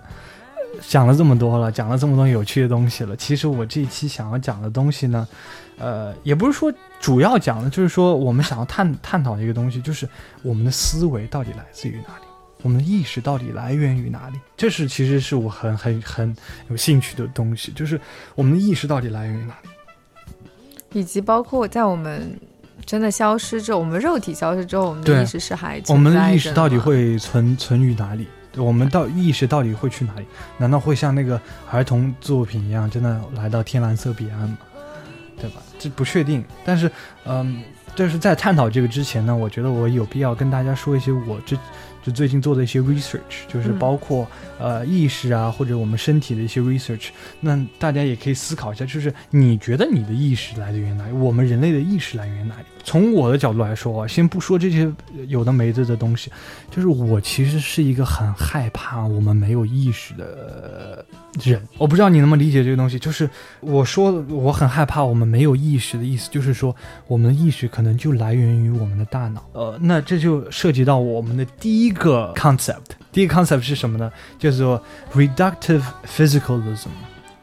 [0.88, 3.14] 讲了这么多了，讲了这么多有趣的东西了。
[3.14, 5.28] 其实我这一期想要讲的东西呢，
[5.78, 10.08] 呃，也不是说主要讲的，就是说我们想要探探讨一个东西，就是
[10.42, 12.24] 我们的思维到底来自于哪里，
[12.62, 14.40] 我们的意识到底来源于哪里？
[14.56, 16.34] 这是其实是我很很很
[16.70, 18.00] 有兴趣的东西，就是
[18.34, 19.68] 我们的意识到底来源于哪里？
[20.92, 22.38] 以及包括在我们
[22.84, 28.26] 真的消失之后，我们肉体消失之后，我们的意识是还我们的意识到底会存存于哪里？
[28.56, 30.26] 我们到意识到底会去哪里？
[30.58, 34.58] 难道会像那个儿童作品一样，真的来到天蓝色彼岸吗？
[35.40, 35.62] 对吧？
[35.78, 36.44] 这不确定。
[36.64, 36.90] 但是，
[37.24, 37.62] 嗯，
[37.96, 41.56] 就是在探讨这个之前呢，我觉得我有必要跟大家说一些我这
[42.02, 44.26] 就最近做的一些 research，就是嗯包括、
[44.58, 47.08] 呃意识啊，或者我们身体的一些 research。
[47.40, 51.12] 那大家也可以思考一下，就是你觉得你的意识来源于哪里？
[51.12, 52.64] 我们人类的意识来源于哪里？
[52.84, 54.90] 从我的角度来说啊，先不说这些
[55.28, 56.30] 有的没的的东西，
[56.70, 61.04] 就是我其实是一个很害怕我们没有意识的
[61.42, 61.62] 人。
[61.78, 63.28] 我不知道你能不能理解这个东西，就是
[63.60, 66.74] 我说我很害怕我们没有意识的意思，就是说
[67.06, 69.44] 我们的意识可能就来源于我们的大脑。
[69.52, 72.96] 呃，那这就涉及到我们的第一个 concept。
[73.12, 74.10] 第一个 concept 是什么呢？
[74.38, 74.82] 叫做
[75.14, 76.88] reductive physicalism，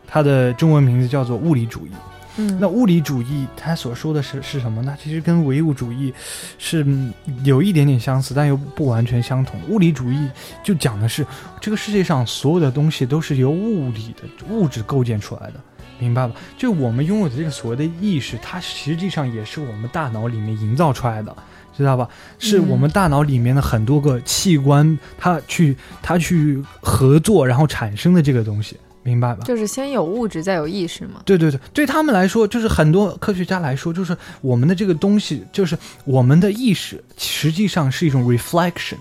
[0.08, 1.92] 它的中文名字叫做物理主义。
[2.40, 4.98] 嗯，那物理主义它所说的是是什么呢？
[5.04, 6.14] 其实跟唯物主义
[6.58, 9.60] 是嗯有一点点相似，但又不完全相同。
[9.68, 10.30] 物理主义
[10.64, 11.26] 就讲的是
[11.60, 15.56] 这个世界上所有的东西都是由物理的物质构建出来的，
[16.00, 16.34] 明白吧？
[16.58, 21.36] 就我们拥有的这个所谓的意识，它实际上也是我们大脑里面营造出来的。
[21.78, 22.10] 知道吧？
[22.40, 29.44] 是我们大脑里面的很多个器官，它去它去合作，然后产生的这个东西，明白吧？
[29.46, 31.22] 就是先有物质，再有意识嘛。
[31.26, 38.98] 对对对，对他们来说，就是很多科学家来说，就是我们的这个东西，就是我们的意识，实际上是一种 reflection，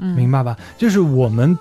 [0.00, 0.56] 嗯，明白吧？
[0.78, 1.58] 就是我们，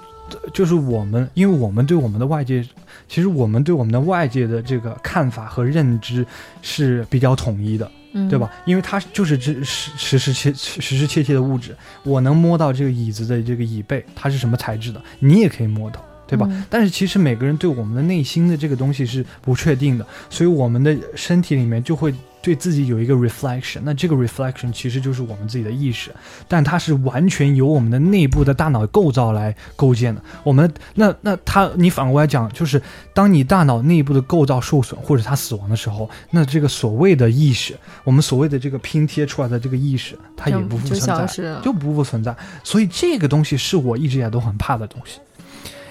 [0.53, 2.63] 就是我们，因为我们对我们的外界，
[3.09, 6.25] 其实我们对我们的外界的这个看法和认知
[6.61, 8.49] 是比较统一的，嗯，对吧？
[8.65, 9.63] 因为它就是实
[9.97, 16.03] 实实切实实切切的物质，我能摸到这个椅子的这个椅背，它是什么材质的，你也可以摸到。
[16.33, 16.47] 对吧？
[16.49, 23.79] 嗯但是其实每个人对我们的内心的这个东西是不确定的，所以我们的身体里面就会对自己有一个 reflection。
[23.83, 26.11] 那这个 reflection 其实就是我们自己的意识，
[26.47, 30.21] 但它是完全由我们的内部的大脑构造来构建的。
[30.43, 32.81] 我们那那它，你反过来讲，就是
[33.13, 41.61] 当你大脑内部的构造受损或者它死亡的时候，那这个所谓的意识，我们所谓的这个拼贴出来的这个意识，它也不复存在。
[41.61, 42.35] 就不复存在。
[42.63, 45.19] 所以这个东西是我一直以来都很怕的东西，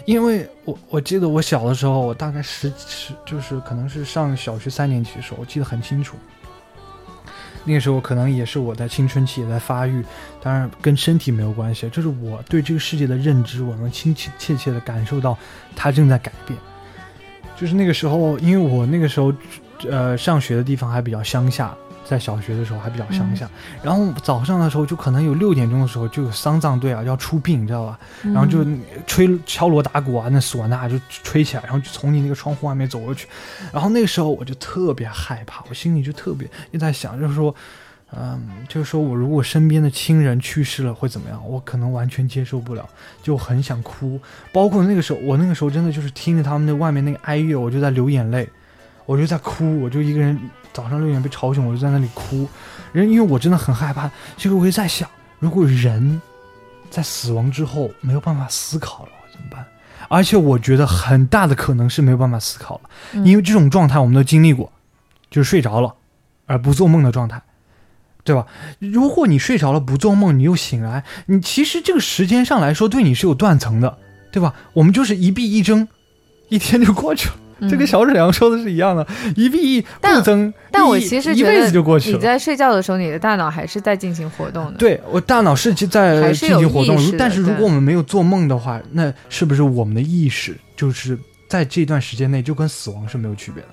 [0.05, 6.17] 因为我我记得我小的时候，我大概十十就是可能是上小学三年级的时候，我记得很清楚。
[7.65, 10.05] 那个时候可能也是我在青春期也在发育，
[10.43, 15.39] 当然跟身体没有关系，就是我对这个世界的认知，我能亲切切切的感受到
[15.77, 16.59] 它正在改变。
[17.57, 19.33] 就是那个时候，因为我那个时候，
[19.89, 21.73] 呃，上学的地方还比较乡下，
[22.05, 23.49] 在小学的时候还比较乡下，
[23.83, 27.99] 然后早上的时候就可能有六点钟的时候就有丧葬队啊要出殡，你知道吧？
[28.25, 28.67] 嗯然后就
[29.07, 33.29] 吹敲锣打鼓啊，那唢呐就吹起来，然后就从你那个窗户外面走过去。
[33.73, 37.55] 然后那个时候我就特别害怕，我心里就特别就在想，就是说，
[38.15, 41.43] 嗯，就是说我如果身边的亲人去世了会怎么样？
[41.49, 42.87] 我可能完全接受不了，
[43.23, 44.21] 就很想哭。
[44.53, 48.49] 包括那个时候，我那个时候真的就是听着他们那外面那个哀乐，我就在流眼泪，
[49.07, 50.39] 我就在哭，我就一个人
[50.73, 52.49] 早上六点被吵醒，我就在那里哭。
[52.93, 56.21] 人因为我真的很害怕，这个我就在想，如果人
[56.91, 59.65] 在死亡之后没有办法思考了怎么办？
[60.09, 64.71] 而且我觉得很大的可能是没有办法思考了，嗯因为这种状态我们都经历过，
[65.31, 65.95] 就是睡着了
[66.47, 67.43] 而不做梦的状态。
[68.25, 68.47] 对吧？
[68.79, 73.99] 如果你睡着了不做梦，你又醒来，你其实这个时间上来说对你是有断层的，
[74.31, 74.55] 对吧？
[74.75, 75.89] 我们就是一闭一睁，
[76.49, 77.35] 一天就过去了。
[77.61, 82.17] 嗯这跟小沈阳说的是一样的，一闭一但不增，但我一一辈其实觉得子就过去了。
[82.17, 84.79] 你在睡觉的时候，你的大脑还是在进行活动的。
[84.79, 93.69] 对我大脑是在进行活动但是如果我们没有做梦的话，那是不是我们的意识就是在这段时间内就跟死亡是没有区别的？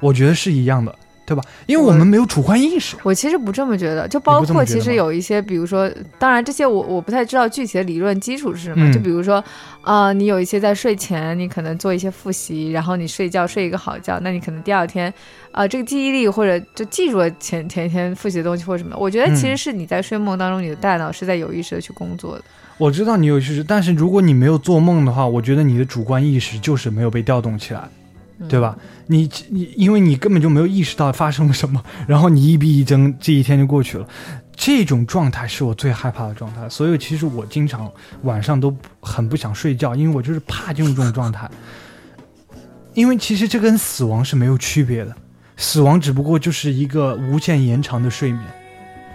[0.00, 0.94] 我觉得是一样的，
[1.28, 1.42] 对吧？
[1.66, 2.96] 因为我我们没有主观意识。
[3.02, 8.88] 我其实不这么觉得，就包括其实有一些，比如说，当然这些我我不太知道具体的理论基础是什么。
[8.88, 9.44] 嗯就比如说，
[9.82, 15.12] 啊，你有一些在睡前，你可能做一些复习，然后你睡觉睡一个好觉，那你可能第二天，
[15.52, 18.96] 啊、这个记忆力或者就记住了前前一天复习的东西或者什么的。
[18.98, 22.44] 我觉得其嗯实是你在睡梦当中，你的大脑是在有意识的去工作的。
[22.78, 27.90] 我知道你有意识，但是如果你没有做梦的话，我觉得你的主观意识就是没有被调动起来，嗯
[28.46, 28.76] 对吧？
[29.06, 34.06] 你你因为你根本就没有意识到发生了什么，然后你一闭一睁，这一天就过去了。
[34.54, 37.90] 这种状态是我最害怕的状态，所以其实我经常
[38.22, 41.48] 晚上都很不想睡觉，因为我就是怕进入这种状态。
[42.94, 45.14] 因为其实这跟死亡是没有区别的，
[45.56, 48.44] 死亡只不过就是一个无限延长的睡眠，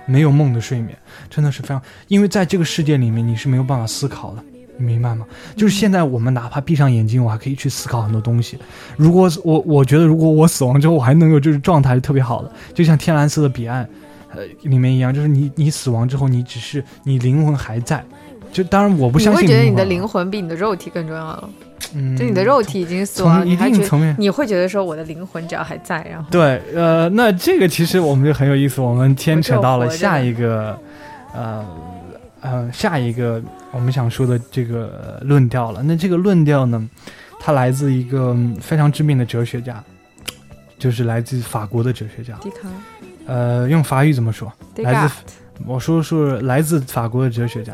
[0.05, 0.97] 没有梦的睡眠，
[1.29, 1.81] 真的是非常。
[2.07, 4.43] 因为在这个世界里面，你是没有办法思考的，
[4.77, 5.25] 你明白吗？
[5.55, 8.57] 就是现在我们哪怕闭上眼睛，我还可以去思考很多东西。
[8.97, 13.85] 如果我我觉得，如果我死亡之后，我还能够就是状态，是特别好的，就像《天蓝色的彼岸》
[14.35, 18.03] 呃里面一样，就是你你死亡之后，你只是你灵魂还在。
[18.51, 21.49] 就当然我不你相信会觉得你的灵魂比你的肉体更重要了，
[21.95, 24.15] 嗯，就你的肉体已经死亡你还觉定层面。
[24.19, 30.77] 你会觉得说我的灵魂只要还在，然后对，呃，那这个其实我们就很有意思，我们牵扯到了下一个，
[31.33, 31.65] 呃，
[32.43, 35.81] 呃，下一个我们想说的这个呃论调了。
[35.81, 36.89] 那这个论调呢，
[37.39, 39.81] 它来自一个嗯非常知名的哲学家，
[40.77, 42.35] 就是来自法国的哲学家。
[42.41, 42.73] 迪卡尔
[43.25, 44.51] 呃，用法语怎么说？
[44.75, 45.13] 来自
[45.65, 47.73] 我说是来自法国的哲学家。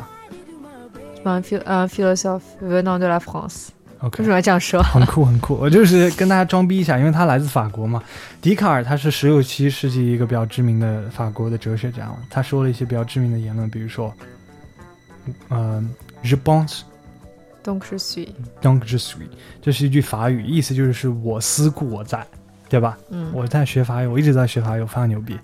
[1.26, 1.42] un
[1.88, 3.70] philosophe venant de la France。
[4.02, 4.82] OK，为什么要这样说？
[4.82, 8.02] 很酷很酷，我就是跟大家装逼一下，因为他来自法国嘛。
[8.42, 14.14] 笛卡尔他是十六七世纪一个比较知名的法国的哲学家，他说了一些比较知名的言论，比如说，
[15.50, 15.84] 呃
[16.24, 16.82] ，je pense
[17.64, 19.28] Donc je suis，donc je suis，
[19.62, 22.26] 这是一句法语，意思就是是我思故我在，
[22.70, 22.98] 对吧？
[23.10, 25.38] 嗯，我在学法语，我一直在学法语，我非常牛逼。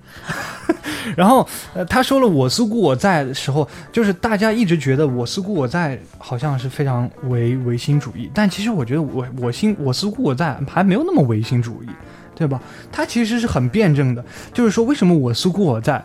[1.15, 11.87] 然后，呃，他说了“我思故我在”的时候，就是大家一直觉得“我思故我在”好像是非常唯唯心主义，但其实我觉得我我心我思故我在还没有那么唯心主义，
[12.33, 12.59] 对吧？
[12.91, 16.03] 它其实是很辩证的，就是说为什么我思故我在？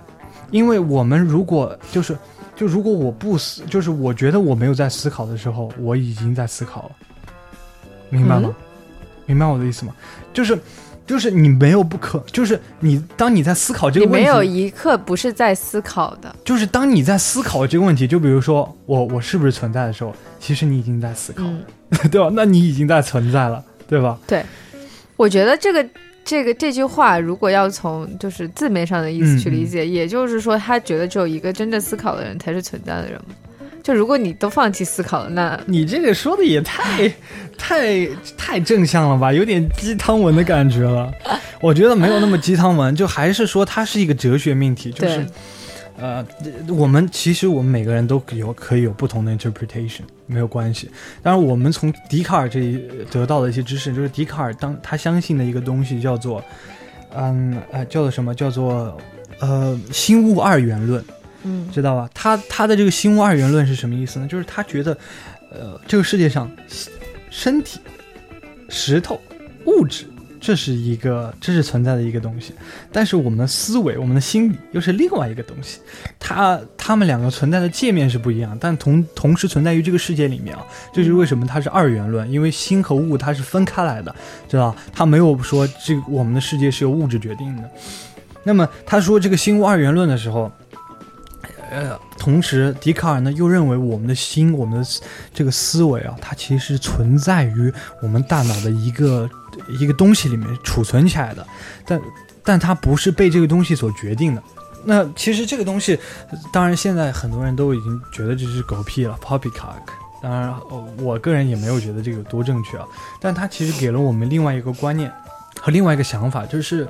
[0.50, 2.14] 因为我们如果就是
[2.60, 6.90] 就如果我不思，就是我觉得我没有在思考的时候，我已经在思考了，
[8.10, 8.54] 明白吗？
[9.24, 9.94] 明白我的意思吗？
[10.34, 10.58] 就是。
[11.06, 16.32] 就是你没有不可，就是你当你在思考这个问题，你没有一刻不是在思考的。
[16.44, 21.64] 就是当你在思考这个问题，就比如说我我是不是存在的时候，其实你已经在思考，嗯，
[22.12, 22.30] 对吧？
[22.32, 24.16] 那你已经在存在了，对吧？
[24.24, 24.44] 对
[25.16, 25.84] 我觉得这个
[26.24, 33.34] 这个这句话，如果要从就是字面上的意思去理解，也就是说，他觉得只有一个真正思考的人才是存在的人嘛。
[33.82, 37.10] 就如果你都放弃思考了，那你这个说的也太
[37.56, 38.06] 太
[38.36, 41.10] 太正向了吧，有点鸡汤文的感觉了。
[41.60, 45.26] 我觉得没有那么鸡汤文，就还是说它是一个哲学命题，就是对
[46.00, 46.26] 呃，
[46.68, 50.90] 我们其实我们每个人都有可以有不同的 interpretation，没有关系。
[51.22, 56.42] 当然，我们从笛卡尔这里得到的一些知识，就是笛卡尔当他相信的一个东西叫做，
[57.14, 58.34] 嗯呃，叫做什么？
[58.34, 58.96] 叫做
[59.40, 61.04] 呃心物二元论。
[61.42, 62.06] 嗯知道吧？
[62.12, 64.26] 他他的这个心物二元论是什么意思呢？
[64.26, 64.96] 就是他觉得，
[65.50, 66.50] 呃，这个世界上
[67.30, 67.80] 身体、
[68.68, 69.18] 石头、
[69.64, 70.04] 物质，
[70.40, 72.54] 这是一个这是存在的一个东西，
[72.90, 75.80] 但是我们的思维、我们的心理又是另外一个东西。
[76.18, 80.66] 它它们两个存在的界面是不一样，但同同时存在于这个世界里面啊。
[80.92, 84.14] 这就是为什么它是二元论，因为心和物它是分开来的，
[84.48, 84.78] 知道吧？
[84.92, 87.70] 它没有说这个我们的世界是由物质决定的。
[88.42, 90.50] 那么他说这个心物二元论的时候。
[91.70, 94.86] 呃，同时，笛卡尔呢又认为我们的心，我们的
[95.32, 99.30] 这个思维啊，它其实存在于我们大脑的一个
[99.78, 101.46] 一个东西里面储存起来的，
[101.86, 102.00] 但
[102.42, 104.42] 但它不是被这个东西所决定的，
[104.84, 105.98] 那其实这个东西，
[106.52, 109.76] 当然现在很多人都已经觉得这是狗屁了，poppycock。
[110.20, 110.54] 当然，
[110.98, 112.84] 我个人也没有觉得这个有多正确啊，
[113.20, 115.10] 但它其实给了我们另外一个观念
[115.58, 116.86] 和另外一个想法，就是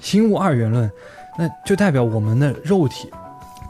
[0.00, 0.90] 心物二元论，
[1.38, 3.10] 那就代表我们的肉体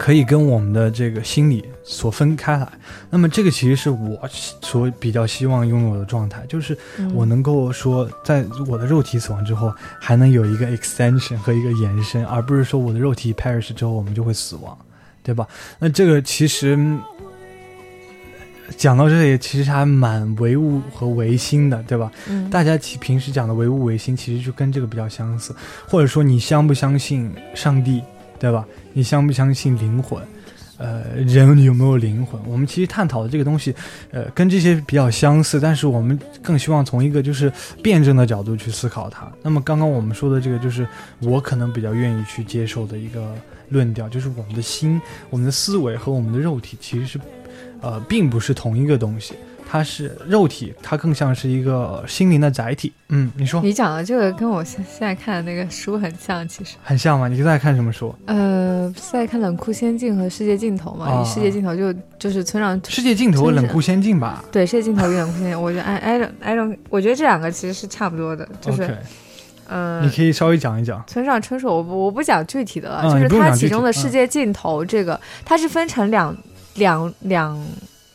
[0.01, 2.67] 可以跟我们的这个心理所分开来。
[3.11, 4.19] 那么这个其实是我
[4.63, 14.75] 所比较希望拥有的状态，就是嗯我能够说，在我的肉体死亡之后，还能有一个 extension 和一个延伸，而不是说我的肉体 perish 之后我们就会死亡，
[15.23, 15.47] 对吧？
[15.79, 16.98] 那这个其实嗯
[18.79, 22.11] 讲到这里，其实还蛮唯物和唯心的，对吧？
[22.27, 25.55] 嗯大家其平时讲的唯物唯心，其实就跟这个比较相似，
[25.87, 28.03] 或者说你相不相信上帝，
[28.41, 28.67] 对吧？
[28.93, 30.21] 你相不相信灵魂？
[30.79, 32.41] 呃，人有没有灵魂？
[32.47, 33.75] 我们其实探讨的这个东西，
[34.11, 39.31] 呃，跟这些比较相似，但是我们更希望从一个就是辩证的角度去思考它。
[39.43, 40.88] 那么刚刚我们说的这个，就是
[41.21, 43.35] 我可能比较愿意去接受的一个
[43.69, 47.21] 论调，就是我们的心、我们的思维和我们的肉体其实是，
[47.83, 49.35] 呃，并不是同一个东西。
[49.71, 52.92] 它是肉体，它更像是一个心灵的载体。
[53.10, 56.75] 嗯，你说你讲的这个跟我现现在看的那个书很像，其实。
[56.83, 57.29] 很像吗？
[57.29, 58.12] 你在看什么书？
[58.27, 61.06] 呃，是在看《冷酷仙境》和《世界尽头》嘛？
[61.06, 68.98] 啊世界尽头就就是村上世界尽头，和冷酷仙境吧对世界尽头与冷酷仙境，我觉得 I I don't I don't，我觉得这两个其实是差不多的，就是、
[69.68, 71.00] 嗯、你可以稍微讲一讲。
[71.06, 76.37] 村上春树，我不我不讲具体的了，嗯就是不用讲具体它其中的嗯世界尽头这个，它是分成两
[76.75, 77.56] 两两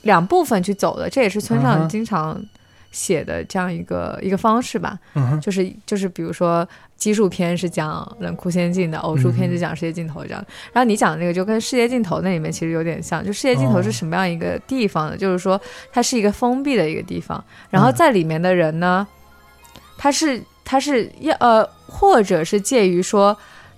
[0.05, 2.39] 两部分去走的，这也是村上经常
[2.91, 4.97] 写的这样一个一个方式吧。
[5.15, 10.45] 嗯，就是就是比如说奇数篇是讲冷酷仙境的，偶数篇就讲世界尽头这样。
[10.71, 15.17] 然后你讲的那个就跟世界尽头那里面其实有点像，就世界尽头哦是什么样一个地方呢？
[15.17, 15.59] 就是说
[15.91, 19.05] 它是一个封闭的一个地方，然后嗯在里面的人呢，
[19.97, 23.35] 他是他是要呃，或者是介于说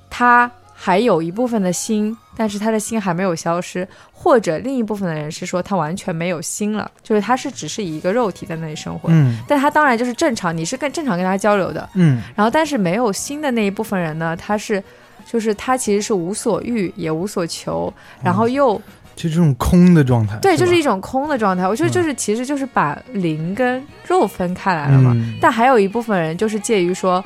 [0.10, 9.10] 他还有一部分的心，但是他的心还没有消失，或者另一部分的人是说他完全没有心了，就是他是只是以一个肉体在那里生活。
[9.12, 14.82] 嗯但他当然就是正常，你是跟正常跟他交流的，嗯然后但是没有心的那一部分人呢，他是，
[15.26, 18.80] 就是他其实是无所欲也无所求，然后又、
[19.16, 20.38] 就这种空的状态。
[20.44, 21.68] 对，是就是一种空的状态。
[21.68, 25.12] 我觉得嗯就是、其实就是把灵跟肉分开来了嘛。
[25.16, 27.24] 嗯但还有一部分人就是介于说。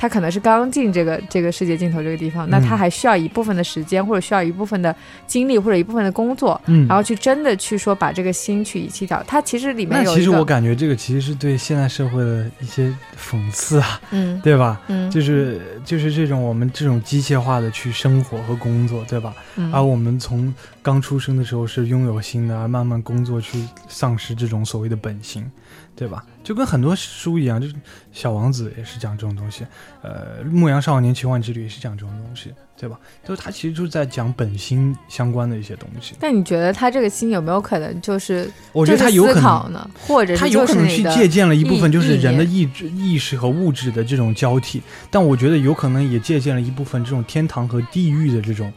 [0.00, 4.96] 他可能是刚进这个这个世界尽头这个地方，那嗯他还需要一部分的时间，或者需要一部分的
[5.26, 9.22] 精力，或者一部分的工作，嗯，然后去真的去说把这个心去遗弃掉。
[9.24, 14.80] 他其实里面有其实我感觉这个其实是对现代社会的一些讽刺啊，嗯对吧？
[14.88, 19.34] 嗯，就是就是这种我们这种机械化的去生活和工作，对吧？
[19.56, 25.44] 嗯而我们从刚出生的时候是拥有心的，而慢慢工作去丧失这种所谓的本性，
[25.94, 26.24] 对吧？
[26.42, 27.74] 就跟很多书一样，就是
[28.12, 29.64] 《小王子》也是讲这种东西，
[30.02, 32.98] 呃，《牧羊少年奇幻之旅》也是讲这种东西，对吧？
[33.22, 36.14] 就是他其实就是在讲本心相关的一些东西。
[36.18, 48.72] 但你觉得他这个心有没有可能就是我觉得他有可能呢，或者是他有可能去借鉴了一部分就是人的意意志、意识和物质的这种交替，但我觉得有可能也借鉴了一部分这种天堂和地狱的这种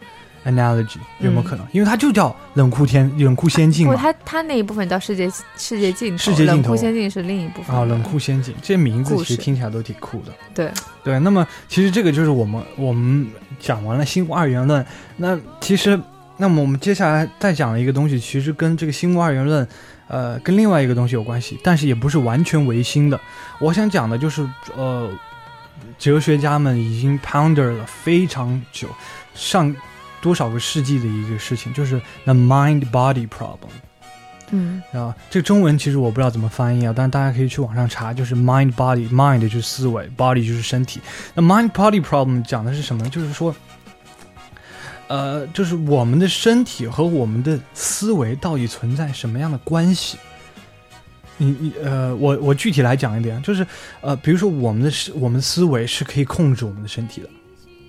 [0.45, 1.65] analogy，有没有可能？
[1.71, 3.99] 因为它就叫冷酷天、冷酷仙境不，嘛。
[3.99, 10.31] 他他那一部分叫世界世界尽头，世界尽头冷酷仙境是另一部分啊，的冷酷仙境这些名字其实听起来都挺酷的。
[10.53, 10.71] 对，
[11.03, 13.27] 对，那么其实这个就是我们我们
[13.59, 14.85] 讲完了新物二元论，
[15.17, 15.99] 那其实
[16.37, 19.67] 那么我们接下来再讲的一个东西，其实跟这个新物二元论，
[20.07, 23.19] 呃，跟另外一个东西有关系，但是也不是完全唯心的。
[23.59, 25.09] 我想讲的就是呃，
[25.97, 28.87] 哲学家们已经 ponder 了非常久，
[29.33, 29.73] 上
[30.23, 33.69] 多少个世纪的一个事情，就是 the mind body problem。
[34.55, 41.01] 嗯啊，这个中文其实我不知道怎么翻译啊，但是大家可以去网上查，就是 mind body mind 就是思维，body 就是身体。
[41.33, 43.09] 那 mind body problem 讲的是什么呢？
[43.09, 43.53] 就是说，
[45.07, 50.17] 呃，就是我们的身体和我们的思维到底存在什么样的关系？
[51.37, 53.65] 你你呃，我我具体来讲一点，就是
[54.01, 57.29] 呃，比如说我们的思我们思维是可以控制我们的身体的，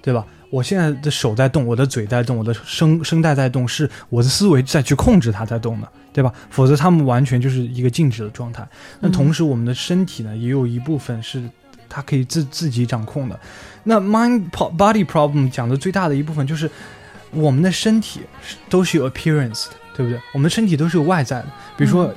[0.01, 0.25] 对吧？
[0.51, 6.33] 我现在的手在动，我的嘴在动，我的声声带在动，是我的思维在去控制它在动的，对吧？
[6.51, 8.67] 否则他们完全就是一个静止的状态。
[9.01, 11.43] 那同时，我们的身体呢，也有一部分是
[11.89, 13.39] 它可以自自己掌控的。
[13.83, 16.71] 那 mind body problem 讲的最大的一部分就是
[17.31, 18.21] 我们的身体
[18.69, 20.21] 都是有 appearance 的，对不对？
[20.33, 22.15] 我们的身体都是有外在的，比如说、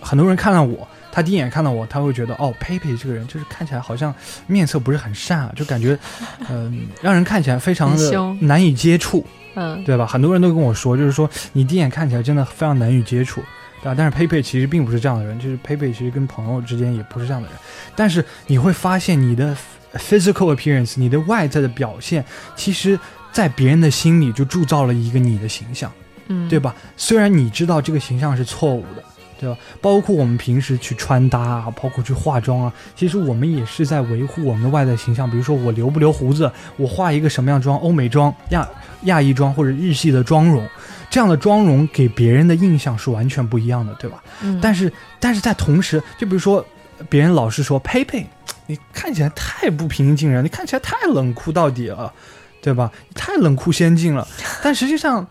[0.00, 0.86] 很多人看到我。
[1.10, 4.14] 他第一眼看到我，他会觉得哦，佩佩这个人就是看起来好像
[4.46, 5.98] 面色不是很善啊，就感觉，
[6.50, 9.24] 嗯、让人看起来非常的难以接触。
[9.54, 10.06] 嗯对吧？
[10.06, 13.40] 很多人都跟我说，就是说你第一眼看起来真的非常难以接触，
[13.82, 13.94] 对吧？
[13.96, 17.58] 但是佩佩其实并不是这样的人，就是佩佩其实跟朋友之间也不是这样的人。
[17.96, 19.56] 但是你会发现你的
[19.94, 22.96] physical appearance，你的外在的表现，其实
[23.32, 25.90] 在别人的心里就铸造了一个你的形象，
[26.28, 26.72] 嗯，对吧？
[26.96, 29.02] 虽然你知道这个形象是错误的，
[29.38, 29.56] 对吧？
[29.80, 35.30] 包括我们平时去穿搭啊，包括去化妆啊，其实我们也是在维护我们的外在形象。
[35.30, 38.68] 比如说我留不留胡子，我化一个什么样妆，欧美妆、亚
[39.02, 40.66] 亚裔妆或者日系的妆容，
[41.08, 44.22] 这样的妆容给别人的印象是完全不一样的，对吧？
[44.42, 46.64] 嗯，但是，但是在同时，就比如说，
[47.08, 48.26] 别人老是说佩佩，
[48.66, 52.12] 你看起来太不平易近人，你看起来太冷酷到底了，
[52.60, 52.90] 对吧？
[53.14, 54.26] 太冷酷先进了。
[54.62, 55.26] 但实际上，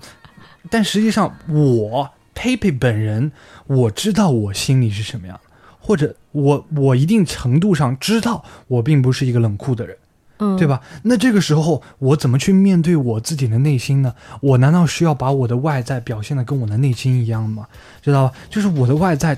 [0.69, 3.31] 但实际上，我佩佩本人，
[3.65, 9.97] 我知道我心里是什么样的，或者我我一定程度上知道我并不是一个冷酷的人。
[10.37, 10.67] 嗯，对？
[10.67, 10.79] 吧？
[11.01, 14.13] 那这个时候我怎么去面对我自己的内心呢？
[14.39, 17.65] 我难道需要把我的外在表现的跟我的内心一样吗？
[18.03, 18.33] 知道吧？
[18.51, 19.35] 就是我的外在，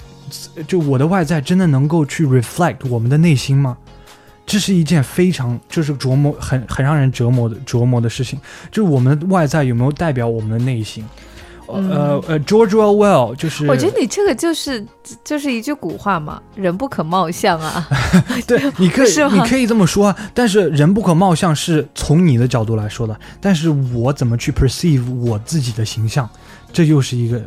[0.68, 3.78] 就我的外在真的能够去 reflect 我们的内心吗？
[4.46, 8.38] 这是一件非常就是琢磨很很让人折磨的琢磨的事情，
[8.70, 11.06] 就是我们的外在有没有代表我们的内心？
[11.74, 14.86] 呃呃，George Orwell 就是我觉得你这个就是
[15.24, 17.88] 就是一句古话嘛，人不可貌相啊。
[18.48, 26.30] 对， 你可以你可以这么说啊，但是人不可貌相是从你的角度来说的，但是我怎么去 perceive 我自己的形象，
[26.74, 27.42] 这又是一个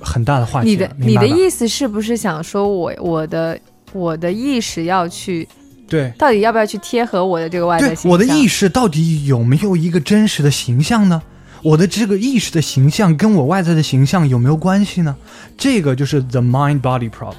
[0.00, 3.58] 很大的话题你的你的意思是不是想说我我的
[3.92, 5.48] 我的意识要去
[5.88, 8.12] 对到底要不要去贴合我的这个外在形象？
[8.12, 11.22] 我的意识到底有没有一个真实的形象呢？
[11.62, 15.16] 我的这个意识的形象跟我外在的形象有没有关系呢？
[15.56, 17.34] 这个就是 the mind body problem。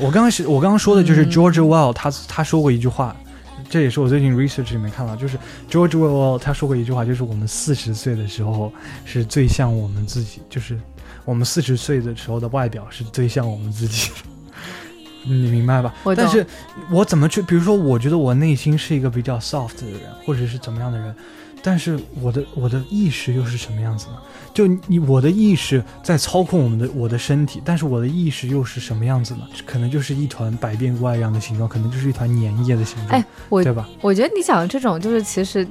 [0.00, 3.14] 我刚开始我刚刚说的就是嗯 George Orwell，他他说过一句话，
[3.68, 5.38] 这也是我最近 research 里面看到，就是
[5.70, 8.72] George Orwell 他说过一句话，就是我们四十岁的时候
[9.04, 10.78] 是最像我们自己，就是
[11.24, 14.14] 我们四十岁的时候的外表是最像我们自己的。
[15.26, 15.94] 你明白吧？
[16.14, 16.46] 但是
[16.90, 17.40] 我怎么去？
[17.40, 21.16] 比如说，我觉得我内心是一个比较 soft 的人，或者是怎么样的人，
[21.66, 24.16] 但是我的我的意识又是什么样子呢？
[24.52, 29.40] 就你我的意识在操控我们的我的身体，但是我的意识又是什么样子呢？
[29.64, 33.88] 可能就是一团百变怪一样的形状，可能就是一团粘液的形状，哎，我对吧？
[34.02, 35.66] 我觉得你讲的这种就是其实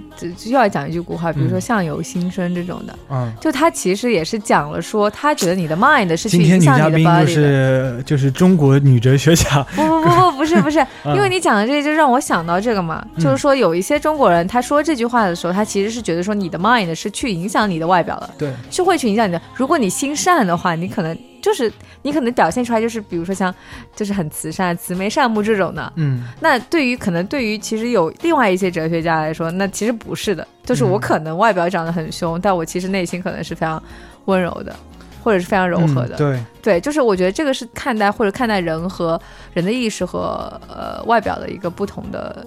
[0.46, 3.32] 又要讲一句古话，比如说嗯相由心生这种的，嗯。
[3.40, 7.34] 就他其实也是讲了说，他觉得你的 mind 是去今天女影响你的嘉宾就。
[7.34, 19.42] 是就是中国女哲学家，不不不不不是不是， 嗯因为你讲的这个就让我想到这个嘛，嗯就是说有一些中国人他说这句话的时候，他其实是觉得说你的 mind 是去影响你的外表的，对，是会去影响你的。
[19.56, 21.72] 如果你心善的话，你可能就是
[22.02, 23.54] 你可能表现出来就是比如说像
[23.96, 25.92] 就是很慈善、慈眉善目这种的。
[25.96, 33.82] 嗯，那对于可能对于其实有另外一些哲学家来说，那其实不是的，就是我嗯可能外表长得很凶，但我其实内心可能是非常
[34.26, 34.76] 温柔的，
[35.22, 36.16] 或者是非常柔和的。
[36.16, 39.20] 嗯对，对，就是我觉得这个是看待或者看待人和
[39.54, 42.46] 人的意识和呃外表的一个不同的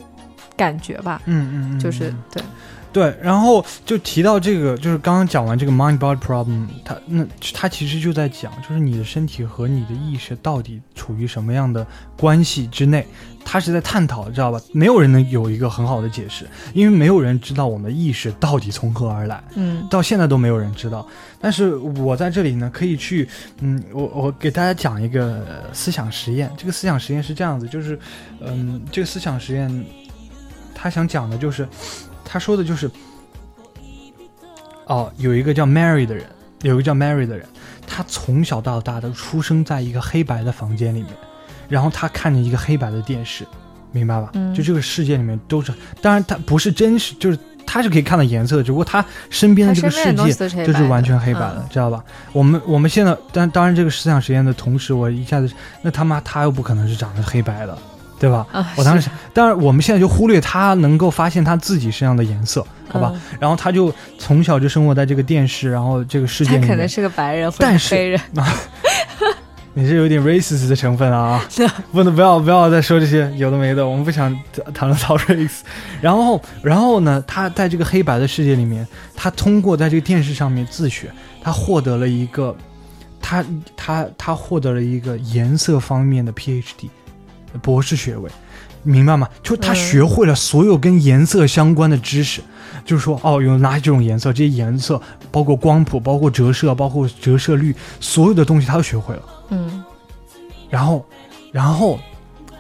[0.56, 1.20] 感觉吧。
[1.26, 2.42] 嗯嗯嗯，就是嗯对，
[2.96, 11.86] 对，然后就提到这个，就是刚刚讲完这个 mind body problem，他那他其实就在讲，就是你的身体和你的意识到底处于什么样的
[12.16, 13.06] 关系之内，
[13.44, 14.58] 他是在探讨，知道吧？
[14.72, 19.44] 没有人能有一个很好的解释，因为没有人知道我们的意识到底从何而来。
[19.56, 21.06] 嗯到现在都没有人知道，
[21.38, 23.28] 但是我在这里呢，可以去，
[23.60, 26.50] 嗯，我我给大家讲一个、呃思想实验。
[26.56, 27.98] 这个思想实验是这样子，就是，
[28.40, 29.84] 嗯，这个思想实验，
[30.74, 31.68] 他想讲的就是，
[32.28, 32.90] 他说的就是，
[34.86, 36.26] 哦，有一个叫 Mary 的人，
[36.62, 37.46] 有一个叫 Mary 的人，
[37.86, 41.10] 他从小到大都出生在一个黑白的房间里面，
[41.68, 43.46] 然后他看着一个黑白的电视，
[43.92, 44.30] 明白吧？
[44.34, 45.72] 嗯就这个世界里面都是，
[46.02, 50.32] 当然他不是真实，就是他是可以看到颜色的，只不过他身边的这个世界
[50.64, 52.04] 就是完全黑白的，嗯知道吧？
[52.32, 55.50] 我们我们现在，但当然这个思想实验的同时，我一下子，
[55.82, 57.76] 那他妈他又不可能是长得黑白的，
[58.18, 58.46] 对吧？
[58.52, 63.12] 啊，我当时但是我们现在就忽略他能够发现他自己身上的颜色，好吧？
[63.14, 68.20] 嗯然后他就从小就生活在这个电视，然后这个世界里面，他可能是个白人或者但是黑人，
[69.74, 71.44] 你是有点 racist 的成分啊，
[71.92, 74.34] 不能不要不要再说这些有的没的，我们不想
[74.72, 75.58] 谈论到 race。
[76.00, 81.10] 然后然后呢，他在这个黑白的世界里面，他通过在这个电视上面自学，
[81.42, 82.56] 他获得了一个
[83.20, 83.44] 他
[83.76, 86.88] 他他获得了一个颜色方面的 PhD
[87.56, 88.30] 博士学位。
[88.82, 89.28] 明白吗？
[89.42, 92.40] 就他嗯学会了所有跟颜色相关的知识，
[92.84, 95.02] 就是说，哦，有哪几种颜色，这些颜色
[95.32, 99.22] 包括光谱、包括折射、包括折射率，所有的东西他都学会了。
[99.50, 99.84] 嗯
[100.70, 101.04] 然后，
[101.50, 101.98] 然后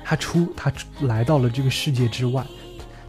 [0.04, 2.44] 他出他出来到了这个世界之外，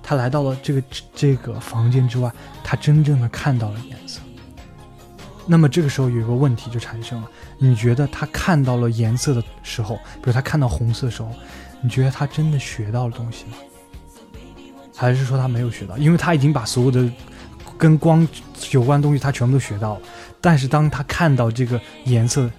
[0.04, 0.84] 他来到了这个
[1.16, 2.32] 这个房间之外，
[2.64, 4.20] 他真正的看到了颜色。
[5.48, 7.28] 那么这个时候有一个问题就产生了，
[7.58, 11.32] 你觉得他看到了颜色的时候，比如他看到红色的时候，
[11.82, 13.58] 你觉得他真的学到了东西吗？
[14.96, 15.98] 还是说他没有学到？
[15.98, 17.08] 因为他已经把所有的
[17.78, 18.28] 跟光
[18.72, 20.02] 有关的东西他全部都学到了，
[20.42, 22.50] 但是当他看到这个颜色，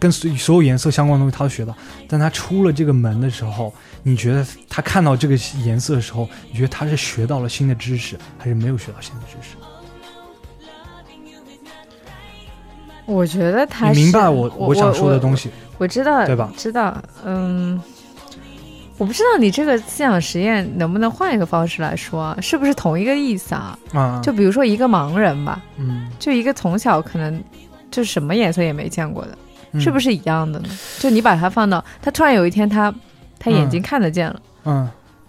[0.00, 1.72] 跟所所有颜色相关的东西他都学到，
[2.08, 3.72] 但他出了这个门的时候，
[4.02, 9.56] 你觉得他看到这个颜色的时候，你觉得他是学到了新的知识，还是没有学到新的知识？
[13.06, 15.50] 我觉得他你明白是我我想说的东西，西？
[15.78, 17.78] 我知道，对吧知道，嗯，
[18.96, 23.78] 我不知道你这个思想实验能不能换一个方式来说啊，是不是同一个意思啊？
[23.92, 27.42] 啊，就比如说一个盲人吧，嗯，就一个从小可能
[27.90, 30.14] 就什么颜色也没见过的，是不是？
[30.14, 30.68] 一样的呢？
[31.00, 32.94] 就你把他放到他突然有一天他
[33.38, 34.40] 他眼睛看得见了。
[34.64, 34.88] 嗯，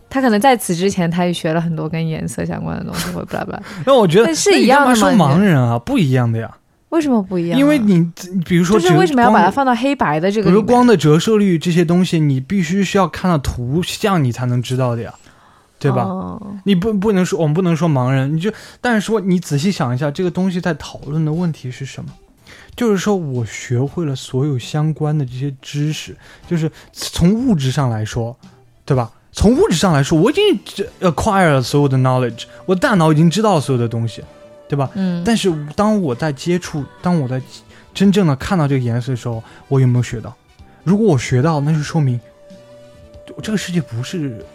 [0.10, 3.64] 他可能在此之前，他也学了很多跟颜色相关的东西，或者巴拉巴拉。
[3.86, 5.80] 那我觉得那是一样的吗盲人啊？
[5.80, 6.50] 不一样的呀，
[6.90, 7.60] 为什么不一样啊？
[7.60, 8.10] 因为你
[8.46, 10.56] 比如说折就是为什么要把它放到黑白的这个比？
[10.56, 15.14] 如光的折射率这些东西，你必须需要看到图像你才能知道的呀，
[15.80, 16.04] 对吧？
[16.04, 22.10] 哦你不不能说我们不能说盲人，你就但是说你仔细想一下，这个东西在讨论的问题是什么？
[22.76, 26.16] 就是说我学会了所有相关的这些知识，
[26.48, 28.38] 就是从物质上来说，
[28.84, 29.12] 对吧？
[29.32, 30.44] 从物质上来说，我已经
[31.02, 34.24] acquire 了所有的 knowledge，我大脑已经知道了所有的东西，
[34.68, 34.90] 对吧？
[34.96, 37.42] 嗯，但是当我在接触，当我在
[37.94, 40.36] 真正的看到这个颜色的时候，我有没有学到？
[40.84, 42.20] 如果我学到，那就说明
[43.42, 44.46] 这个世界不是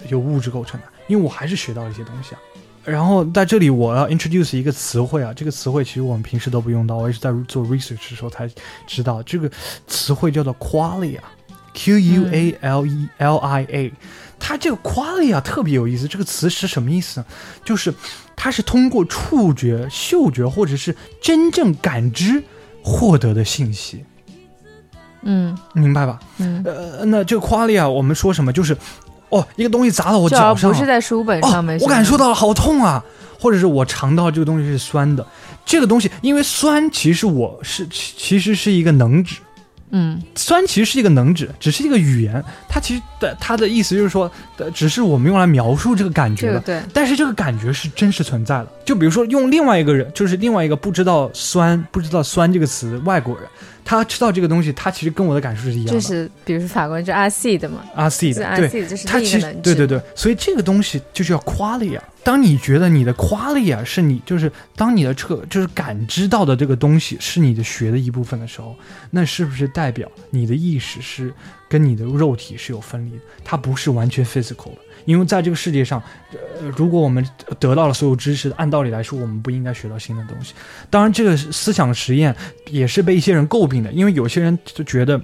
[0.00, 2.40] 呃由物质构成的，因为我还是学到了一些东西啊。
[2.84, 8.50] 然后在这里我要 introduce 一个词汇啊，这个词汇其实我们平时都不用到，我也是在做 research 的时候才
[8.86, 9.50] 知道，这个
[9.86, 13.92] 词汇叫做 qualia，Q U A L E L I A，、
[14.40, 17.20] 它这个 qualia 特别有意思，这个词是什么意思？
[17.20, 17.26] 呢？
[17.64, 17.94] 就是
[18.34, 22.42] 它是通过触觉、嗅觉或者是真正感知
[22.82, 24.04] 获得的信息，
[25.22, 25.56] 嗯。
[25.74, 26.18] 明白吧？
[26.38, 28.52] 嗯，呃，那这个 qualia 我们说什么？
[28.52, 28.76] 就是
[29.28, 33.04] 哦，一个东西砸到我脚上了，不是在书本上面哦，我感受到了好痛啊，
[33.38, 35.24] 或者是我尝到这个东西是酸的，
[35.64, 39.36] 这个东西因为酸其实我是其其实是一个能指，
[39.90, 46.52] 嗯酸其实是一个能指，只是一个语言，它其实的它的意思就是说，呃只是我们用来描述这个感觉的。
[46.52, 53.44] 这个对，但是这个感觉是真实存在的，就比如说用另外一个人，就是另外一个不知道酸不知道酸这个词外国人，
[53.84, 55.92] 他吃到这个东西，他其实跟我的感受是一样的。
[55.92, 62.00] 就是比如说法国人就 acid 嘛，阿 C 是的，对，acid 就是他其实对对对，所以这个东西就叫 qualia。
[62.22, 68.76] 当你觉得你的 qualia 是你就是当你的这个就是感知到的这个东西是你的学的一部分的时候，
[69.10, 71.32] 那是不是代表你的意识是
[71.68, 73.22] 跟你的肉体是有分离的？
[73.42, 74.78] 它不是完全 physical 的。
[75.04, 77.26] 因为在这个世界上，呃，如果我们
[77.58, 80.54] 得到了所有知识，按道理来说，我们不应该学到新的东西。
[80.88, 82.34] 当然，这个思想实验
[82.66, 85.20] 也是被一些人诟病的，因为有些人就觉得，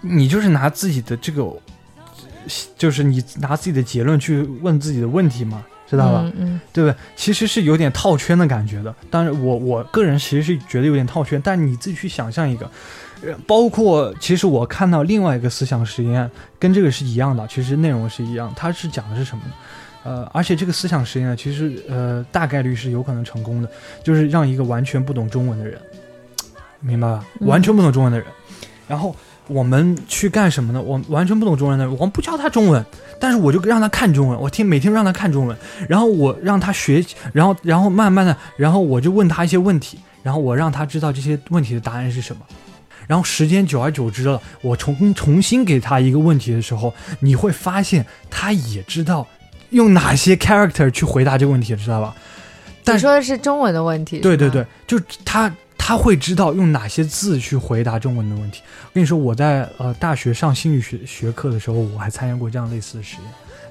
[0.00, 1.44] 你就是拿自己的这个
[2.76, 6.22] 就是你拿自己的结论去问自己的问题嘛，知道吧？
[6.24, 6.96] 嗯嗯对不对？
[7.14, 8.94] 其实是有点套圈的感觉的。
[9.10, 12.70] 当然我，我个人其实是觉得有点套圈，但你自己去想象一个，呃，
[13.46, 19.52] 包括其实我看到另外一个思想实验跟这个是一样的，其实内容是一样，它是讲的是什么呢？
[20.04, 23.70] 呃，而且这个思想实验，其实呃大概率是有可能成功的，
[24.02, 25.80] 就是让一个完全不懂中文的人，
[26.80, 27.24] 明白吧？
[27.40, 28.26] 完全不懂中文的人，
[28.88, 29.14] 然后
[29.46, 30.82] 我们去干什么呢？
[30.82, 32.84] 我完全不懂中文的人，我们不教他中文，
[33.20, 35.56] 但是我就让他看中文，我听每天让他看中文，
[35.88, 42.42] 然后我让他学，然后然后慢慢的，然后我就问他一些问题，然后我让他知道这些问题的答案是什么。
[43.06, 49.26] 然后时间久而久之了，我重重新给他一个问题的时候，你会发现他也知道
[49.70, 52.14] 用哪些 character 去回答这个问题，知道吧？
[52.84, 58.60] 但你说的是中文的问题，对对对，，就他他会知道用哪些字去回答中文的问题。
[58.84, 63.24] 我跟你说，我在呃大学上心理学学课的时候，我还参加过这样类似的实验。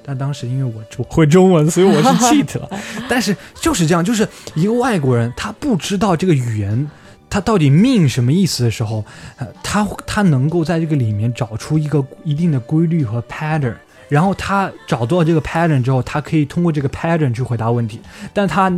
[0.04, 2.68] 但当时因为我我会中文，所以我是 cheat 了。
[3.08, 6.90] 但是就是这样，就是一个外国人，他不知道这个语言
[7.32, 9.02] 它到底 mean 什么意思的时候，
[9.38, 13.74] 呃，他他能够在这个里面找出一个一定的规律和 pattern。
[14.10, 17.98] 然后他找到这个 pattern 之后，他可以通过这个 pattern 去回答问题，
[18.34, 18.68] 但他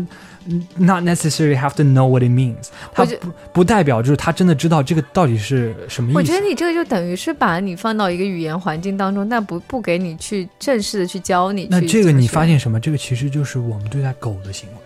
[0.46, 2.68] 嗯 not necessarily have to know what it means。
[2.92, 6.18] 他不不代表就是他真的知道这个到底是什么意思。
[6.18, 11.66] 我觉得你这个就等于是把你放到一个语言环境当中，但不不给你去正式的去教你。
[11.68, 12.78] 那这个你发现什么？
[12.78, 14.76] 这个其实就是我们对待狗的行为，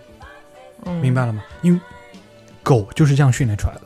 [0.87, 1.43] 嗯明白了吗？
[1.61, 1.79] 因为
[2.69, 3.81] 狗就是这样训练出来的。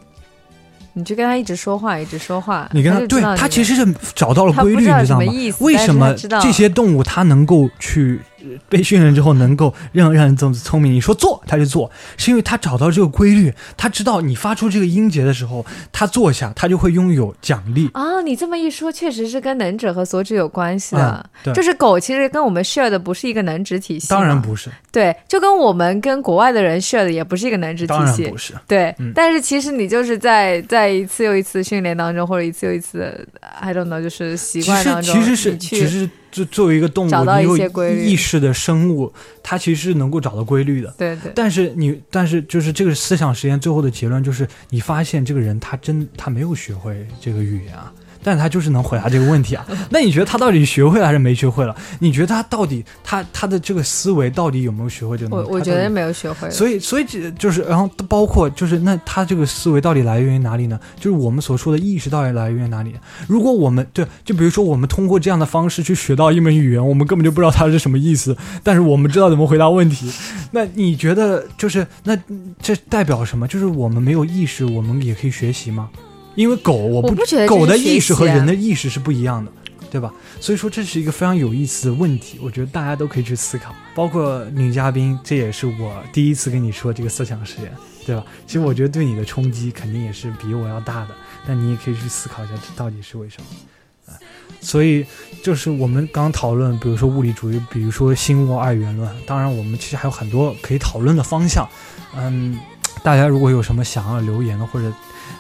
[0.95, 5.25] 你就跟他一直说话，一直说话，你跟它对他其实是找到了规律，知道你知道吗
[5.61, 6.13] 为什么
[6.43, 8.32] 这些动物它能够去呃
[8.69, 17.89] 被训练之后能够让让人这么聪明，你说做他就做，是因为他找到这个规律，他知道你发出这个音节的时候，他坐下，他就会拥有奖励。
[17.95, 21.31] 啊，你这么一说，确实是跟能指和所指有关系的。
[21.55, 24.33] 就是狗其实跟我们 share 的不是一个能指体系，当然。
[24.43, 28.37] 不是，对，就跟我们跟国外的人 share 的也不是一个能指体系当然不。
[28.37, 28.55] 是。
[28.67, 39.13] 对，嗯但是其实你就是在在一次又一次训练当中，或者一次又一次，I don't know，就是习惯当中，其实是其实就作为一个动物，找到一你有些规律意识的生物，
[39.43, 40.93] 它其实是能够找到规律的。
[40.99, 47.93] 对对但是你，但是就是这个思想实验最后的结论就是，你发现这个人他真他没有学会这个语言啊，
[48.23, 49.67] 但是他就是能回答这个问题啊。
[49.91, 51.75] 那你觉得他到底学会了还是没学会了？
[51.99, 56.51] 你觉得他到底他他的这个思维到底有没有学会这个东我我觉得没有学会。
[56.51, 60.79] 所以，所以这就是，然后包括就是，那他这个思维到底来源于哪里呢？
[60.97, 62.95] 就是我们所说的意识到底来源于哪里？
[63.27, 70.11] 如果我们对，就比如说我们通过这样的方式去学到一门语言，我们根本就不知道它是什么意思，但是我们知道怎么回答问题。
[70.53, 72.17] 那你觉得就是那
[72.61, 73.49] 这代表什么？
[73.49, 75.89] 就是我们没有意识，我们也可以学习吗？
[76.35, 77.17] 因为狗，我我不
[77.47, 79.51] 狗的意识和人的意识是不一样的。
[79.91, 80.11] 对吧？
[80.41, 83.75] 所以说这是一个非常有意思的问题，我觉得大家都可以去思考。
[83.95, 87.71] 包括女嘉宾，这也是我第一次跟你说这个思想实验，
[88.07, 88.25] 对吧？
[88.47, 91.09] 其实我觉得对你的冲击肯定也是比我要大的，
[91.47, 94.15] 但你也可以去思考一下，这到底是为什么。
[94.15, 94.17] 啊
[94.63, 95.05] 所以
[95.43, 101.69] 就是我们刚讨论，比如说物理主义，比如说新物二元论，当然我们其实还有很多可以讨论的方向。
[102.17, 102.59] 嗯，
[103.03, 104.91] 大家如果有什么想要留言的，或者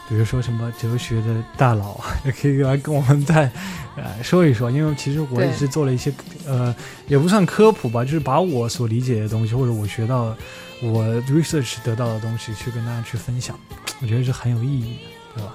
[0.09, 3.51] 比如说什么哲学的大佬， 也可以来跟我们再
[3.97, 6.13] 呃说一说，因为其实我也是做了一些
[6.47, 6.75] 呃，
[7.07, 10.37] 也不算科普吧，就是把我所理解的东西，或者我学到
[10.83, 13.59] 我 research 得到的东西，去跟大家去分享，
[14.01, 14.99] 我觉得是很有意义
[15.35, 15.55] 的，对吧？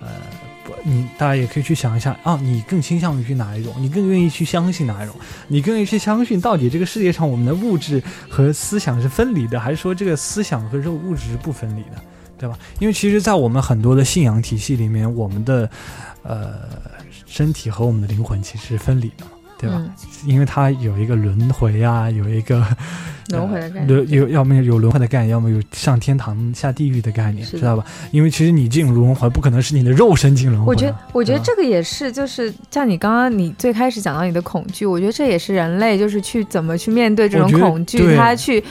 [0.00, 0.08] 呃，
[0.64, 3.72] 不，你大家也可以去想一下啊，你更倾向于去哪一种？
[3.78, 5.14] 你更愿意去相信哪一种？
[5.48, 12.02] 你更愿意去相信到底这个世界上我们的物质和思想是分离的，还是说这个思想和这个物质是不分离的？
[12.44, 12.58] 对吧？
[12.78, 15.70] 因为其实，在我们很多的信仰体系里面，我们的
[16.22, 16.60] 呃
[17.24, 19.24] 身体和我们的灵魂其实是分离的，
[19.64, 19.78] 对吧？
[19.80, 19.90] 嗯
[20.26, 22.64] 因为它有一个轮回啊，有一个
[23.28, 23.86] 轮回的概念。
[23.86, 27.84] 轮有要么有轮回的概念，要么有上天堂下地狱的概念，知道吧？
[28.10, 30.66] 因为其实你进轮回，不可能是你的肉身进轮回啊。
[30.66, 38.64] 我觉得，我觉得这个也是，就是像你刚刚你最开始讲到你的恐惧，我觉得这也是人类就是去怎么去面对这种恐惧，他去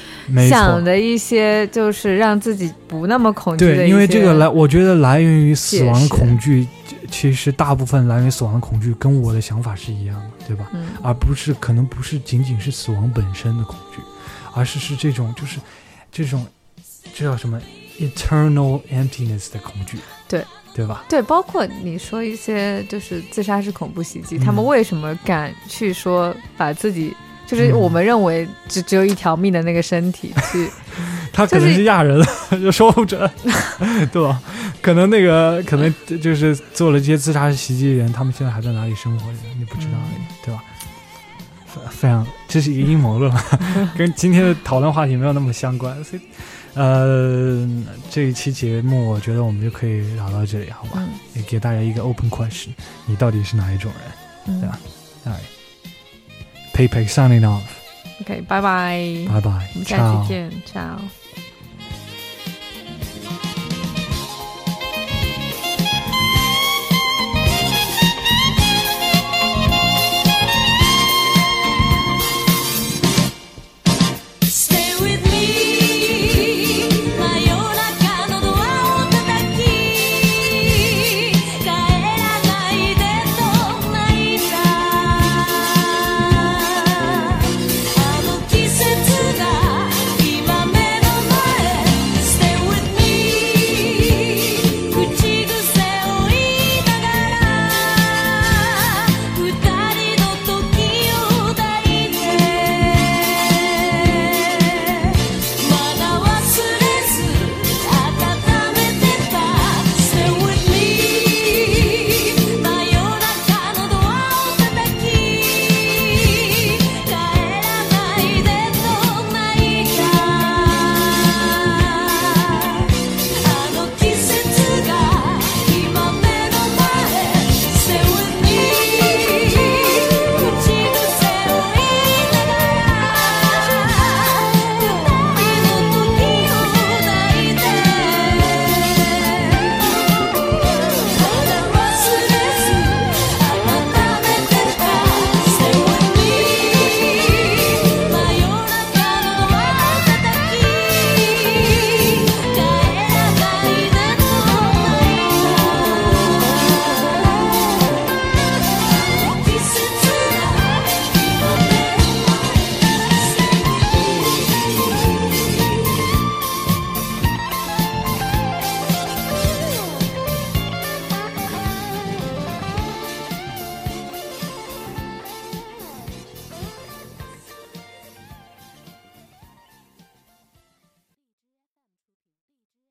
[0.49, 6.67] 想的一些就是让自己不那么恐惧的因为这个来，我觉得来源于死亡恐惧，
[7.13, 10.67] 其实大部分来源于死亡的恐惧，跟我的想法是一样的，对吧？
[10.73, 14.01] 嗯，而不是可能不是仅仅是死亡本身的恐惧，
[14.55, 15.59] 而是是这种就是
[16.11, 16.45] 这种
[17.13, 17.61] 这叫什么
[17.99, 20.43] eternal emptiness 的恐惧，对
[20.73, 21.05] 对吧？
[21.07, 27.15] 对，包括你说一些就是自杀式恐怖袭击，嗯他们为什么敢去说把自己？
[27.55, 30.69] 就是嗯我们认为只只有一条命的那个身体 去，
[31.31, 32.21] 他可能是是亚人，
[32.61, 33.29] 就说不准，
[34.11, 34.41] 对吧？
[34.81, 40.63] 可能那个可能就是做了这些自杀式袭击的人，他们现在还在哪里生活着，你不知道而已，对吧？
[41.65, 43.31] 非非常，这是一个阴谋论，
[43.97, 46.21] 跟今天的讨论话题没有那么相关，所以，
[46.75, 47.67] 呃，
[48.11, 50.97] 这一期节目我觉得我们就可以聊到这里，好吧？
[50.97, 52.67] 嗯也给大家一个 open question，
[53.07, 54.01] 你到底是哪一种人？
[54.55, 54.79] 嗯对吧
[55.25, 55.39] 哎
[56.74, 57.62] ，Pay Pay signing off，
[58.20, 58.98] ，OK，拜拜，
[59.28, 60.98] 拜拜我们下，ciao 期见，ciao。